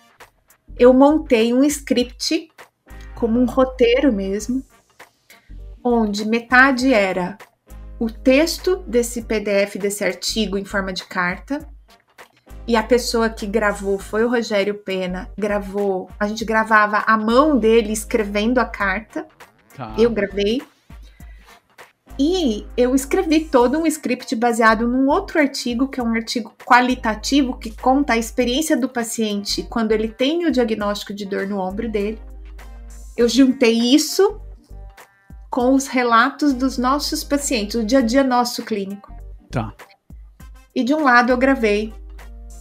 Eu 0.79 0.93
montei 0.93 1.53
um 1.55 1.65
script, 1.65 2.49
como 3.15 3.41
um 3.41 3.45
roteiro 3.45 4.13
mesmo, 4.13 4.63
onde 5.83 6.27
metade 6.27 6.93
era 6.93 7.39
o 7.99 8.11
texto 8.11 8.77
desse 8.87 9.23
PDF, 9.23 9.77
desse 9.77 10.05
artigo 10.05 10.59
em 10.59 10.65
forma 10.65 10.93
de 10.93 11.05
carta. 11.05 11.67
E 12.67 12.77
a 12.77 12.83
pessoa 12.83 13.29
que 13.29 13.47
gravou 13.47 13.99
foi 13.99 14.25
o 14.25 14.29
Rogério 14.29 14.75
Pena. 14.75 15.29
Gravou, 15.37 16.09
a 16.19 16.29
gente 16.29 16.45
gravava 16.45 17.03
a 17.07 17.17
mão 17.17 17.59
dele 17.59 17.93
escrevendo 17.93 18.59
a 18.59 18.65
carta. 18.65 19.27
Tá. 19.77 19.95
Eu 19.99 20.11
gravei. 20.11 20.63
E 22.19 22.67
eu 22.77 22.95
escrevi 22.95 23.47
todo 23.47 23.79
um 23.79 23.87
script 23.87 24.37
baseado 24.37 24.87
num 24.87 25.09
outro 25.09 25.41
artigo, 25.41 25.89
que 25.89 25.99
é 25.99 26.03
um 26.03 26.15
artigo 26.15 26.55
qualitativo 26.65 27.59
que 27.59 27.75
conta 27.75 28.13
a 28.13 28.19
experiência 28.19 28.77
do 28.77 28.89
paciente 28.89 29.63
quando 29.65 29.93
ele 29.93 30.09
tem 30.09 30.47
o 30.47 30.53
diagnóstico 30.53 31.13
de 31.15 31.25
dor 31.25 31.49
no 31.49 31.59
ombro 31.59 31.91
dele. 31.91 32.21
Eu 33.17 33.29
juntei 33.29 33.73
isso 33.73 34.41
com 35.51 35.75
os 35.75 35.87
relatos 35.87 36.53
dos 36.53 36.79
nossos 36.79 37.25
pacientes, 37.25 37.75
o 37.75 37.85
dia 37.85 37.99
a 37.99 38.03
dia 38.03 38.23
nosso 38.23 38.63
clínico. 38.63 39.13
Tá. 39.51 39.75
E 40.75 40.85
de 40.85 40.95
um 40.95 41.03
lado 41.03 41.31
eu 41.31 41.37
gravei 41.37 41.93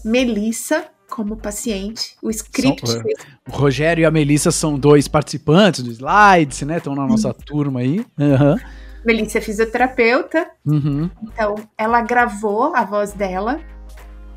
Melissa 0.03 0.85
como 1.09 1.35
paciente, 1.35 2.15
o 2.21 2.29
script. 2.29 2.89
São- 2.89 3.01
O 3.47 3.51
Rogério 3.51 4.01
e 4.03 4.05
a 4.05 4.11
Melissa 4.11 4.49
são 4.51 4.79
dois 4.79 5.07
participantes 5.07 5.83
do 5.83 5.91
Slides, 5.91 6.61
né? 6.61 6.77
Estão 6.77 6.95
na 6.95 7.05
nossa 7.05 7.33
turma 7.33 7.81
aí. 7.81 8.05
Aham. 8.19 8.57
Melissa 9.05 9.39
é 9.39 9.41
fisioterapeuta, 9.41 10.47
Uhum. 10.65 11.09
então 11.23 11.55
ela 11.77 12.01
gravou 12.01 12.73
a 12.75 12.85
voz 12.85 13.13
dela 13.13 13.59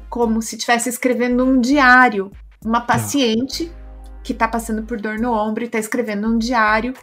como 0.09 0.41
se 0.41 0.57
estivesse 0.57 0.89
escrevendo 0.89 1.45
um 1.45 1.61
diário. 1.61 2.31
Uma 2.65 2.81
paciente 2.81 3.71
que 4.23 4.33
está 4.33 4.49
passando 4.49 4.83
por 4.85 4.99
dor 5.01 5.19
no 5.19 5.33
ombro 5.33 5.63
e 5.63 5.67
está 5.67 5.79
escrevendo 5.79 6.27
um 6.29 6.39
diário. 6.39 6.95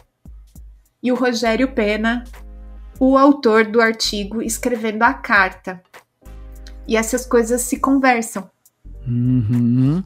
E 1.02 1.12
o 1.12 1.14
Rogério 1.14 1.68
Pena, 1.72 2.24
o 2.98 3.16
autor 3.16 3.64
do 3.66 3.80
artigo, 3.80 4.42
escrevendo 4.42 5.02
a 5.04 5.14
carta. 5.14 5.80
E 6.86 6.96
essas 6.96 7.24
coisas 7.26 7.60
se 7.62 7.78
conversam. 7.78 8.48
Uhum. 9.06 10.02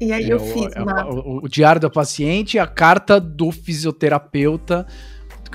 E 0.00 0.12
aí 0.12 0.24
É 0.24 0.32
eu 0.32 0.36
o- 0.38 0.40
fiz 0.40 0.74
é 0.74 0.82
uma. 0.82 1.06
o, 1.08 1.44
o 1.44 1.48
diário 1.48 1.80
da 1.80 1.88
paciente 1.90 2.54
e 2.54 2.58
a 2.60 2.66
carta 2.66 3.20
do 3.20 3.50
fisioterapeuta 3.52 4.86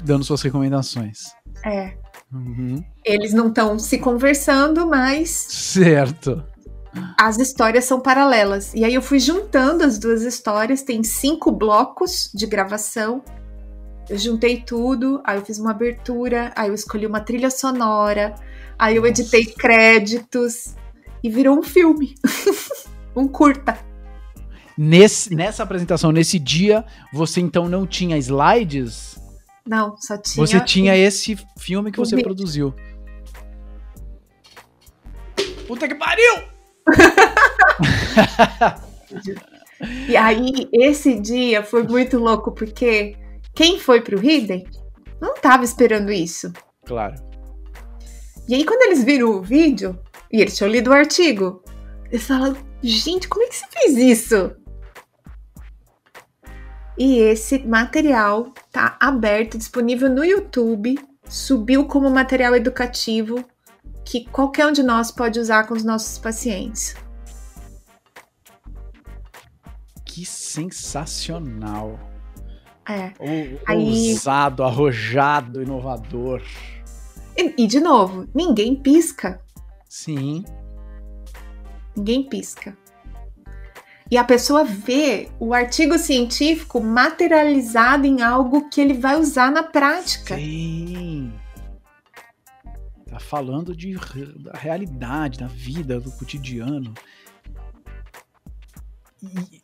dando 0.03 0.23
suas 0.23 0.41
recomendações. 0.41 1.19
É, 1.65 1.93
Uhum. 2.31 2.83
eles 3.05 3.31
não 3.33 3.49
estão 3.49 3.77
se 3.77 3.97
conversando, 3.99 4.87
mas 4.87 5.29
Certo. 5.29 6.43
as 7.19 7.37
histórias 7.37 7.85
são 7.85 7.99
paralelas. 7.99 8.73
E 8.73 8.83
aí 8.83 8.93
eu 8.93 9.01
fui 9.01 9.19
juntando 9.19 9.83
as 9.83 9.99
duas 9.99 10.23
histórias, 10.23 10.81
tem 10.81 11.03
cinco 11.03 11.51
blocos 11.51 12.31
de 12.33 12.47
gravação. 12.47 13.23
Eu 14.09 14.17
juntei 14.17 14.61
tudo, 14.61 15.21
aí 15.23 15.37
eu 15.37 15.45
fiz 15.45 15.59
uma 15.59 15.71
abertura, 15.71 16.51
aí 16.55 16.69
eu 16.69 16.73
escolhi 16.73 17.05
uma 17.05 17.21
trilha 17.21 17.49
sonora, 17.51 18.33
aí 18.77 18.95
eu 18.95 19.05
editei 19.05 19.45
créditos 19.45 20.75
e 21.23 21.29
virou 21.29 21.57
um 21.57 21.63
filme. 21.63 22.15
um 23.15 23.27
curta. 23.27 23.77
Nesse, 24.77 25.33
nessa 25.35 25.63
apresentação, 25.63 26.11
nesse 26.11 26.39
dia, 26.39 26.83
você 27.11 27.39
então 27.39 27.69
não 27.69 27.85
tinha 27.85 28.17
slides? 28.17 29.19
Não, 29.65 29.95
só 29.97 30.17
tinha. 30.17 30.45
Você 30.45 30.59
tinha 30.59 30.97
esse 30.97 31.37
filme 31.57 31.91
que 31.91 31.99
você 31.99 32.21
produziu. 32.21 32.73
Puta 35.67 35.87
que 35.87 35.95
pariu! 35.95 36.43
E 40.07 40.15
aí, 40.15 40.69
esse 40.71 41.19
dia 41.19 41.63
foi 41.63 41.83
muito 41.83 42.17
louco, 42.17 42.51
porque 42.51 43.17
quem 43.53 43.79
foi 43.79 44.01
pro 44.01 44.23
Hidden 44.23 44.65
não 45.21 45.35
tava 45.35 45.63
esperando 45.63 46.11
isso. 46.11 46.51
Claro. 46.85 47.15
E 48.47 48.55
aí, 48.55 48.65
quando 48.65 48.81
eles 48.83 49.03
viram 49.03 49.29
o 49.31 49.41
vídeo, 49.41 49.97
e 50.31 50.41
eles 50.41 50.55
tinham 50.57 50.69
lido 50.71 50.89
o 50.89 50.93
artigo, 50.93 51.63
eles 52.11 52.25
falaram: 52.27 52.57
gente, 52.81 53.27
como 53.27 53.43
é 53.43 53.47
que 53.47 53.55
você 53.55 53.65
fez 53.71 53.97
isso? 53.97 54.55
E 56.97 57.17
esse 57.19 57.59
material 57.59 58.53
tá 58.71 58.97
aberto, 58.99 59.57
disponível 59.57 60.09
no 60.09 60.23
YouTube, 60.23 60.99
subiu 61.27 61.85
como 61.87 62.09
material 62.09 62.55
educativo 62.55 63.43
que 64.05 64.25
qualquer 64.25 64.67
um 64.67 64.71
de 64.71 64.83
nós 64.83 65.09
pode 65.09 65.39
usar 65.39 65.65
com 65.65 65.73
os 65.73 65.83
nossos 65.83 66.19
pacientes. 66.19 66.95
Que 70.05 70.25
sensacional. 70.25 71.97
É. 72.87 73.13
Ou- 73.17 73.59
Aí- 73.65 74.11
Ousado, 74.11 74.61
arrojado, 74.63 75.63
inovador. 75.63 76.41
E, 77.37 77.63
e, 77.63 77.67
de 77.67 77.79
novo, 77.79 78.27
ninguém 78.33 78.75
pisca. 78.75 79.41
Sim. 79.87 80.43
Ninguém 81.95 82.27
pisca. 82.27 82.77
E 84.09 84.17
a 84.17 84.23
pessoa 84.23 84.63
vê 84.63 85.29
o 85.39 85.53
artigo 85.53 85.97
científico 85.97 86.79
materializado 86.79 88.05
em 88.05 88.21
algo 88.21 88.69
que 88.69 88.79
ele 88.79 88.93
vai 88.93 89.19
usar 89.19 89.51
na 89.51 89.63
prática. 89.63 90.35
Sim. 90.35 91.33
Tá 93.07 93.19
falando 93.19 93.75
de, 93.75 93.95
da 94.39 94.53
realidade, 94.53 95.39
da 95.39 95.47
vida, 95.47 95.99
do 95.99 96.11
cotidiano. 96.11 96.93
E, 99.21 99.61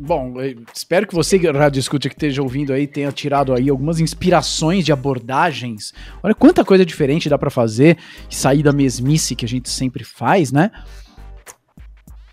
bom, 0.00 0.40
eu 0.40 0.62
espero 0.74 1.06
que 1.06 1.14
você, 1.14 1.36
Rádio 1.50 1.80
Escute, 1.80 2.08
que 2.08 2.14
esteja 2.14 2.42
ouvindo 2.42 2.72
aí, 2.72 2.86
tenha 2.86 3.12
tirado 3.12 3.52
aí 3.52 3.68
algumas 3.68 4.00
inspirações 4.00 4.84
de 4.84 4.92
abordagens. 4.92 5.92
Olha 6.22 6.34
quanta 6.34 6.64
coisa 6.64 6.84
diferente 6.84 7.28
dá 7.28 7.38
pra 7.38 7.50
fazer 7.50 7.98
e 8.30 8.34
sair 8.34 8.62
da 8.62 8.72
mesmice 8.72 9.36
que 9.36 9.44
a 9.44 9.48
gente 9.48 9.68
sempre 9.68 10.04
faz, 10.04 10.50
né? 10.50 10.70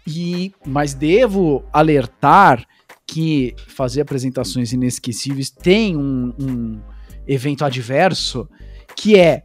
E, 0.08 0.52
mas 0.66 0.94
devo 0.94 1.64
alertar 1.72 2.66
que 3.06 3.54
fazer 3.68 4.02
apresentações 4.02 4.72
inesquecíveis 4.72 5.50
tem 5.50 5.98
um, 5.98 6.34
um 6.40 6.82
evento 7.28 7.66
adverso 7.66 8.50
que 8.96 9.18
é 9.18 9.44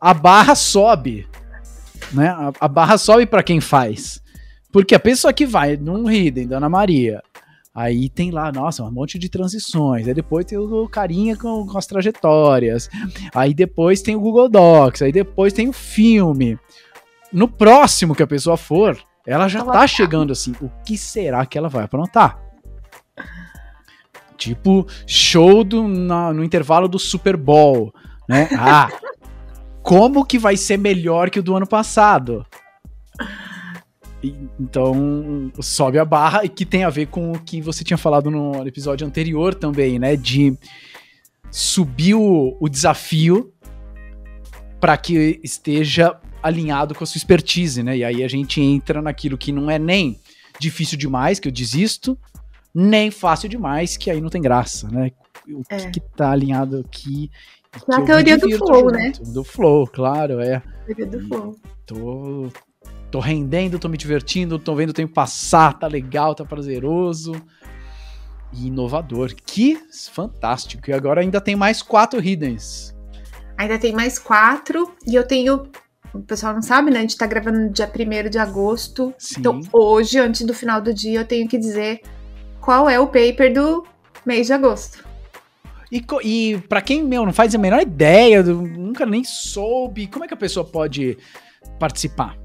a 0.00 0.12
barra 0.12 0.54
sobe, 0.54 1.26
né? 2.12 2.28
A, 2.28 2.52
a 2.60 2.68
barra 2.68 2.98
sobe 2.98 3.26
para 3.26 3.42
quem 3.42 3.60
faz, 3.60 4.22
porque 4.76 4.94
a 4.94 5.00
pessoa 5.00 5.32
que 5.32 5.46
vai 5.46 5.74
num 5.74 6.10
Hidden 6.10 6.48
da 6.48 6.58
Ana 6.58 6.68
Maria, 6.68 7.22
aí 7.74 8.10
tem 8.10 8.30
lá, 8.30 8.52
nossa, 8.52 8.84
um 8.84 8.90
monte 8.90 9.18
de 9.18 9.30
transições, 9.30 10.06
aí 10.06 10.12
depois 10.12 10.44
tem 10.44 10.58
o 10.58 10.86
carinha 10.86 11.34
com, 11.34 11.66
com 11.66 11.78
as 11.78 11.86
trajetórias, 11.86 12.90
aí 13.34 13.54
depois 13.54 14.02
tem 14.02 14.14
o 14.14 14.20
Google 14.20 14.50
Docs, 14.50 15.00
aí 15.00 15.10
depois 15.10 15.54
tem 15.54 15.66
o 15.66 15.72
filme. 15.72 16.58
No 17.32 17.48
próximo 17.48 18.14
que 18.14 18.22
a 18.22 18.26
pessoa 18.26 18.58
for, 18.58 18.98
ela 19.26 19.48
já 19.48 19.60
Ela 19.60 19.72
tá 19.72 19.86
chegando 19.86 20.30
assim, 20.30 20.52
o 20.60 20.70
que 20.84 20.98
será 20.98 21.46
que 21.46 21.56
ela 21.56 21.70
vai 21.70 21.84
aprontar? 21.84 22.38
Tipo, 24.36 24.86
show 25.06 25.64
do, 25.64 25.88
na- 25.88 26.34
no 26.34 26.44
intervalo 26.44 26.86
do 26.86 26.98
Super 26.98 27.38
Bowl, 27.38 27.94
né? 28.28 28.46
Ah, 28.58 28.90
como 29.82 30.22
que 30.22 30.38
vai 30.38 30.54
ser 30.54 30.76
melhor 30.78 31.30
que 31.30 31.38
o 31.40 31.42
do 31.42 31.56
ano 31.56 31.66
passado? 31.66 32.44
Então, 34.58 35.52
sobe 35.60 35.98
a 35.98 36.04
barra 36.04 36.44
e 36.44 36.48
que 36.48 36.64
tem 36.64 36.84
a 36.84 36.90
ver 36.90 37.06
com 37.06 37.32
o 37.32 37.38
que 37.38 37.60
você 37.60 37.84
tinha 37.84 37.96
falado 37.98 38.30
no 38.30 38.66
episódio 38.66 39.06
anterior 39.06 39.54
também, 39.54 39.98
né? 39.98 40.16
De 40.16 40.56
subir 41.50 42.14
o, 42.14 42.56
o 42.60 42.68
desafio 42.68 43.52
para 44.80 44.96
que 44.96 45.40
esteja 45.42 46.18
alinhado 46.42 46.94
com 46.94 47.04
a 47.04 47.06
sua 47.06 47.18
expertise, 47.18 47.82
né? 47.82 47.96
E 47.98 48.04
aí 48.04 48.22
a 48.24 48.28
gente 48.28 48.60
entra 48.60 49.00
naquilo 49.02 49.38
que 49.38 49.52
não 49.52 49.70
é 49.70 49.78
nem 49.78 50.18
difícil 50.58 50.96
demais, 50.98 51.38
que 51.38 51.48
eu 51.48 51.52
desisto, 51.52 52.18
nem 52.74 53.10
fácil 53.10 53.48
demais, 53.48 53.96
que 53.96 54.10
aí 54.10 54.20
não 54.20 54.28
tem 54.30 54.40
graça, 54.42 54.88
né? 54.88 55.10
O 55.48 55.62
É. 55.68 55.76
que, 55.76 55.90
que 55.92 56.00
tá 56.16 56.30
alinhado 56.32 56.78
aqui. 56.86 57.30
que 57.72 57.92
a 57.92 57.94
eu 57.94 58.00
me 58.00 58.06
teoria 58.06 58.38
do 58.38 58.50
flow, 58.58 58.90
né? 58.90 59.12
junto. 59.14 59.32
Do 59.32 59.44
flow, 59.44 59.86
claro, 59.86 60.40
é. 60.40 60.62
Teoria 60.86 61.06
do 61.06 61.20
flow. 61.28 61.56
Tô, 61.86 62.48
tô 63.10 63.20
rendendo, 63.20 63.78
tô 63.78 63.88
me 63.88 63.96
divertindo, 63.96 64.58
tô 64.58 64.74
vendo 64.74 64.90
o 64.90 64.94
tempo 64.94 65.12
passar, 65.12 65.78
tá 65.78 65.86
legal, 65.86 66.34
tá 66.34 66.44
prazeroso. 66.44 67.34
E 68.52 68.68
inovador. 68.68 69.34
Que 69.44 69.78
fantástico. 70.10 70.90
E 70.90 70.92
agora 70.92 71.20
ainda 71.20 71.40
tem 71.40 71.56
mais 71.56 71.82
quatro 71.82 72.22
hiddens. 72.22 72.94
Ainda 73.56 73.78
tem 73.78 73.92
mais 73.92 74.18
quatro 74.18 74.94
e 75.06 75.14
eu 75.14 75.26
tenho. 75.26 75.68
O 76.14 76.20
pessoal 76.20 76.54
não 76.54 76.62
sabe, 76.62 76.90
né? 76.90 76.98
A 76.98 77.02
gente 77.02 77.16
tá 77.16 77.26
gravando 77.26 77.58
no 77.58 77.70
dia 77.70 77.90
1 77.90 78.30
de 78.30 78.38
agosto. 78.38 79.12
Sim. 79.18 79.40
Então, 79.40 79.60
hoje, 79.72 80.18
antes 80.18 80.42
do 80.46 80.54
final 80.54 80.80
do 80.80 80.94
dia, 80.94 81.20
eu 81.20 81.26
tenho 81.26 81.48
que 81.48 81.58
dizer 81.58 82.00
qual 82.60 82.88
é 82.88 82.98
o 82.98 83.06
paper 83.06 83.52
do 83.52 83.84
mês 84.24 84.46
de 84.46 84.52
agosto. 84.52 85.04
E, 85.90 86.04
e 86.24 86.58
para 86.68 86.80
quem, 86.80 87.02
meu, 87.02 87.24
não 87.24 87.32
faz 87.32 87.54
a 87.54 87.58
menor 87.58 87.80
ideia, 87.80 88.42
nunca 88.42 89.06
nem 89.06 89.22
soube, 89.22 90.06
como 90.08 90.24
é 90.24 90.28
que 90.28 90.34
a 90.34 90.36
pessoa 90.36 90.64
pode 90.64 91.16
participar? 91.78 92.36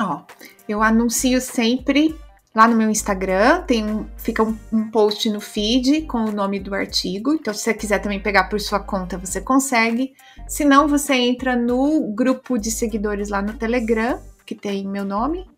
Ó, 0.00 0.22
eu 0.68 0.82
anuncio 0.82 1.40
sempre 1.40 2.16
lá 2.54 2.66
no 2.66 2.76
meu 2.76 2.90
Instagram, 2.90 3.62
tem 3.62 4.06
fica 4.16 4.42
um, 4.42 4.56
um, 4.72 4.90
post 4.90 5.28
no 5.30 5.40
feed 5.40 6.02
com 6.02 6.24
o 6.24 6.32
nome 6.32 6.58
do 6.58 6.74
artigo. 6.74 7.34
Então, 7.34 7.54
se 7.54 7.60
você 7.60 7.74
quiser 7.74 7.98
também 8.00 8.20
pegar 8.20 8.44
por 8.44 8.60
sua 8.60 8.80
conta, 8.80 9.18
você 9.18 9.40
consegue. 9.40 10.12
Se 10.48 10.64
não, 10.64 10.88
você 10.88 11.14
entra 11.14 11.54
no 11.54 12.12
grupo 12.12 12.58
de 12.58 12.70
seguidores 12.70 13.28
lá 13.28 13.40
no 13.40 13.52
Telegram, 13.52 14.20
que 14.44 14.54
tem 14.54 14.86
meu 14.86 15.04
nome. 15.04 15.48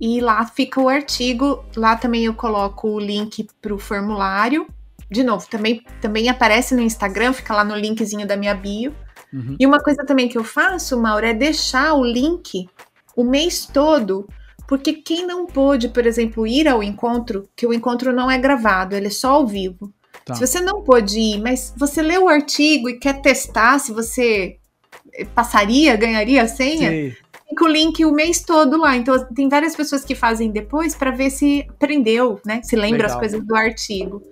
E 0.00 0.20
lá 0.20 0.46
fica 0.46 0.80
o 0.80 0.88
artigo. 0.88 1.64
Lá 1.76 1.96
também 1.96 2.24
eu 2.24 2.34
coloco 2.34 2.88
o 2.88 2.98
link 2.98 3.46
para 3.60 3.74
o 3.74 3.78
formulário. 3.78 4.66
De 5.10 5.22
novo, 5.22 5.46
também, 5.48 5.82
também 6.00 6.28
aparece 6.28 6.74
no 6.74 6.80
Instagram, 6.80 7.32
fica 7.32 7.54
lá 7.54 7.64
no 7.64 7.74
linkzinho 7.74 8.26
da 8.26 8.36
minha 8.36 8.54
bio. 8.54 8.94
Uhum. 9.32 9.56
E 9.58 9.66
uma 9.66 9.80
coisa 9.80 10.04
também 10.04 10.28
que 10.28 10.38
eu 10.38 10.44
faço, 10.44 11.00
Mauro, 11.00 11.26
é 11.26 11.34
deixar 11.34 11.94
o 11.94 12.04
link 12.04 12.68
o 13.20 13.24
mês 13.24 13.66
todo 13.66 14.26
porque 14.70 14.92
quem 14.92 15.26
não 15.26 15.46
pôde, 15.46 15.88
por 15.88 16.06
exemplo, 16.06 16.46
ir 16.46 16.68
ao 16.68 16.80
encontro, 16.80 17.48
que 17.56 17.66
o 17.66 17.74
encontro 17.74 18.12
não 18.12 18.30
é 18.30 18.38
gravado, 18.38 18.94
ele 18.94 19.08
é 19.08 19.10
só 19.10 19.32
ao 19.32 19.44
vivo. 19.44 19.92
Tá. 20.24 20.36
Se 20.36 20.46
você 20.46 20.60
não 20.60 20.84
pôde 20.84 21.18
ir, 21.18 21.40
mas 21.40 21.74
você 21.76 22.00
leu 22.00 22.26
o 22.26 22.28
artigo 22.28 22.88
e 22.88 22.96
quer 22.96 23.20
testar 23.20 23.80
se 23.80 23.92
você 23.92 24.58
passaria, 25.34 25.96
ganharia 25.96 26.42
a 26.42 26.46
senha, 26.46 26.88
Sim. 26.88 27.16
fica 27.48 27.64
o 27.64 27.68
link 27.68 28.04
o 28.04 28.12
mês 28.12 28.42
todo 28.42 28.76
lá. 28.76 28.96
Então 28.96 29.26
tem 29.34 29.48
várias 29.48 29.74
pessoas 29.74 30.04
que 30.04 30.14
fazem 30.14 30.52
depois 30.52 30.94
para 30.94 31.10
ver 31.10 31.30
se 31.30 31.66
aprendeu, 31.68 32.40
né? 32.46 32.60
Se 32.62 32.76
lembra 32.76 33.08
Legal. 33.08 33.10
as 33.10 33.18
coisas 33.18 33.44
do 33.44 33.56
artigo. 33.56 34.22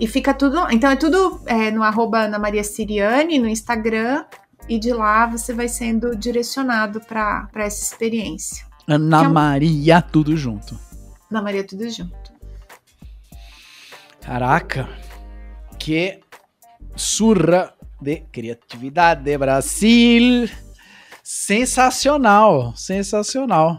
E 0.00 0.06
fica 0.06 0.32
tudo. 0.32 0.66
Então 0.70 0.90
é 0.90 0.96
tudo 0.96 1.42
é, 1.44 1.70
no 1.70 1.82
arroba 1.82 2.20
Ana 2.20 2.38
Maria 2.38 2.64
Siriane, 2.64 3.38
no 3.38 3.48
Instagram, 3.48 4.24
e 4.68 4.78
de 4.78 4.92
lá 4.92 5.26
você 5.26 5.54
vai 5.54 5.68
sendo 5.68 6.14
direcionado 6.14 7.00
para 7.00 7.48
essa 7.56 7.82
experiência. 7.82 8.66
Ana 8.86 9.24
é 9.24 9.28
Maria, 9.28 10.02
tudo 10.02 10.36
junto. 10.36 10.78
Ana 11.30 11.42
Maria, 11.42 11.66
tudo 11.66 11.88
junto. 11.90 12.32
Caraca, 14.20 14.88
que 15.78 16.20
surra 16.94 17.74
de 18.00 18.20
criatividade, 18.32 19.36
Brasil! 19.38 20.48
Sensacional, 21.22 22.74
sensacional. 22.76 23.78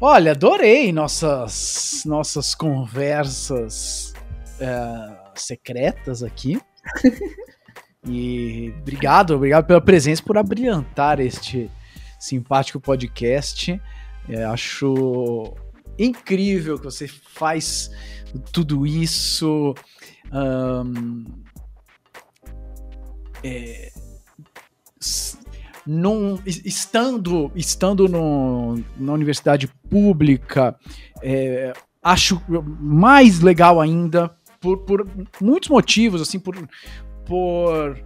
Olha, 0.00 0.32
adorei 0.32 0.90
nossas 0.92 2.02
nossas 2.06 2.54
conversas 2.54 4.12
uh, 4.60 5.30
secretas 5.34 6.22
aqui. 6.22 6.60
e 8.06 8.74
obrigado, 8.80 9.34
obrigado 9.34 9.66
pela 9.66 9.80
presença, 9.80 10.22
por 10.22 10.36
abrilhantar 10.36 11.20
este 11.20 11.70
simpático 12.18 12.80
podcast. 12.80 13.80
É, 14.28 14.44
acho 14.44 15.54
incrível 15.98 16.78
que 16.78 16.84
você 16.84 17.06
faz 17.06 17.90
tudo 18.52 18.86
isso. 18.86 19.74
Um, 20.32 21.24
é, 23.44 23.92
num, 25.86 26.38
estando 26.46 27.50
estando 27.54 28.08
no, 28.08 28.82
na 28.96 29.12
universidade 29.12 29.68
pública, 29.88 30.76
é, 31.22 31.72
acho 32.02 32.40
mais 32.80 33.40
legal 33.40 33.80
ainda 33.80 34.34
por, 34.60 34.78
por 34.78 35.06
muitos 35.40 35.68
motivos, 35.68 36.22
assim, 36.22 36.38
por, 36.38 36.56
por, 37.24 37.98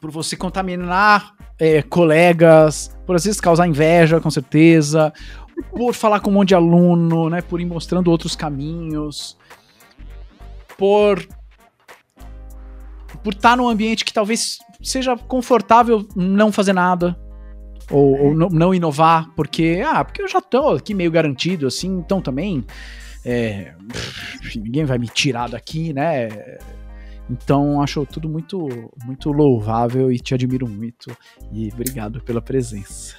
por 0.00 0.10
você 0.10 0.36
contaminar 0.36 1.34
é, 1.58 1.82
colegas, 1.82 2.96
por 3.06 3.16
às 3.16 3.24
vezes 3.24 3.40
causar 3.40 3.66
inveja, 3.66 4.20
com 4.20 4.30
certeza, 4.30 5.12
por 5.70 5.94
falar 5.94 6.20
com 6.20 6.30
um 6.30 6.34
monte 6.34 6.48
de 6.48 6.54
aluno, 6.54 7.30
né, 7.30 7.40
por 7.40 7.60
ir 7.60 7.66
mostrando 7.66 8.10
outros 8.10 8.36
caminhos, 8.36 9.36
por 10.76 11.26
por 13.22 13.32
estar 13.32 13.50
tá 13.50 13.56
num 13.56 13.68
ambiente 13.68 14.04
que 14.04 14.12
talvez 14.12 14.58
seja 14.80 15.16
confortável 15.16 16.06
não 16.14 16.52
fazer 16.52 16.72
nada 16.72 17.18
ou, 17.90 18.26
ou 18.26 18.34
não, 18.34 18.74
inovar, 18.74 19.28
porque 19.34 19.82
ah, 19.84 20.04
porque 20.04 20.22
eu 20.22 20.28
já 20.28 20.40
tô 20.40 20.70
aqui 20.70 20.92
meio 20.92 21.10
garantido 21.10 21.66
assim, 21.66 21.88
então 21.98 22.20
também 22.20 22.64
é, 23.24 23.74
ninguém 24.54 24.84
vai 24.84 24.98
me 24.98 25.08
tirar 25.08 25.48
daqui, 25.48 25.92
né? 25.92 26.28
Então 27.28 27.82
acho 27.82 28.06
tudo 28.06 28.28
muito 28.28 28.68
muito 29.04 29.32
louvável 29.32 30.10
e 30.10 30.18
te 30.18 30.34
admiro 30.34 30.68
muito 30.68 31.16
e 31.52 31.68
obrigado 31.72 32.20
pela 32.22 32.40
presença. 32.40 33.14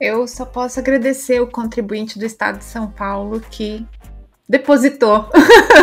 Eu 0.00 0.26
só 0.26 0.46
posso 0.46 0.80
agradecer 0.80 1.40
o 1.40 1.46
contribuinte 1.46 2.18
do 2.18 2.24
Estado 2.24 2.58
de 2.58 2.64
São 2.64 2.90
Paulo 2.90 3.40
que 3.40 3.86
depositou 4.48 5.28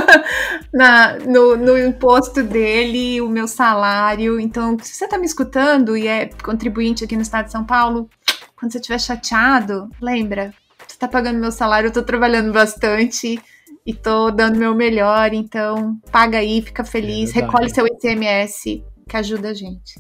na, 0.74 1.18
no, 1.20 1.56
no, 1.56 1.78
imposto 1.78 2.44
dele 2.44 3.22
o 3.22 3.30
meu 3.30 3.48
salário. 3.48 4.40
Então, 4.40 4.78
se 4.80 4.94
você 4.94 5.06
está 5.06 5.18
me 5.18 5.26
escutando 5.26 5.96
e 5.96 6.06
é 6.06 6.30
contribuinte 6.44 7.04
aqui 7.04 7.16
no 7.16 7.22
Estado 7.22 7.46
de 7.46 7.52
São 7.54 7.64
Paulo, 7.64 8.10
quando 8.58 8.74
você 8.74 8.80
estiver 8.80 9.00
chateado, 9.00 9.90
lembra, 10.02 10.54
você 10.80 10.96
está 10.96 11.08
pagando 11.08 11.40
meu 11.40 11.52
salário, 11.52 11.88
eu 11.88 11.90
estou 11.90 12.04
trabalhando 12.04 12.52
bastante 12.52 13.40
e 13.88 13.94
tô 13.94 14.30
dando 14.30 14.60
meu 14.60 14.76
melhor, 14.76 15.34
então 15.34 15.98
paga 16.12 16.40
aí, 16.40 16.62
fica 16.62 16.84
feliz, 16.84 17.34
é 17.34 17.40
recolhe 17.40 17.70
seu 17.70 17.88
ICMS 17.88 18.84
que 19.08 19.16
ajuda 19.16 19.52
a 19.52 19.54
gente. 19.54 19.98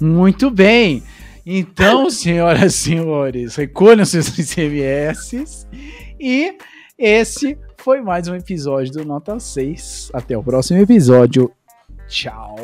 Muito 0.00 0.48
bem. 0.52 1.02
Então, 1.44 2.08
senhoras 2.10 2.76
e 2.76 2.78
senhores, 2.78 3.56
recolham 3.56 4.04
seus 4.04 4.38
ICMS 4.38 5.66
e 6.20 6.56
esse 6.96 7.58
foi 7.78 8.00
mais 8.00 8.28
um 8.28 8.36
episódio 8.36 8.92
do 8.92 9.04
Nota 9.04 9.40
6. 9.40 10.10
Até 10.14 10.38
o 10.38 10.42
próximo 10.42 10.78
episódio. 10.78 11.50
Tchau. 12.06 12.54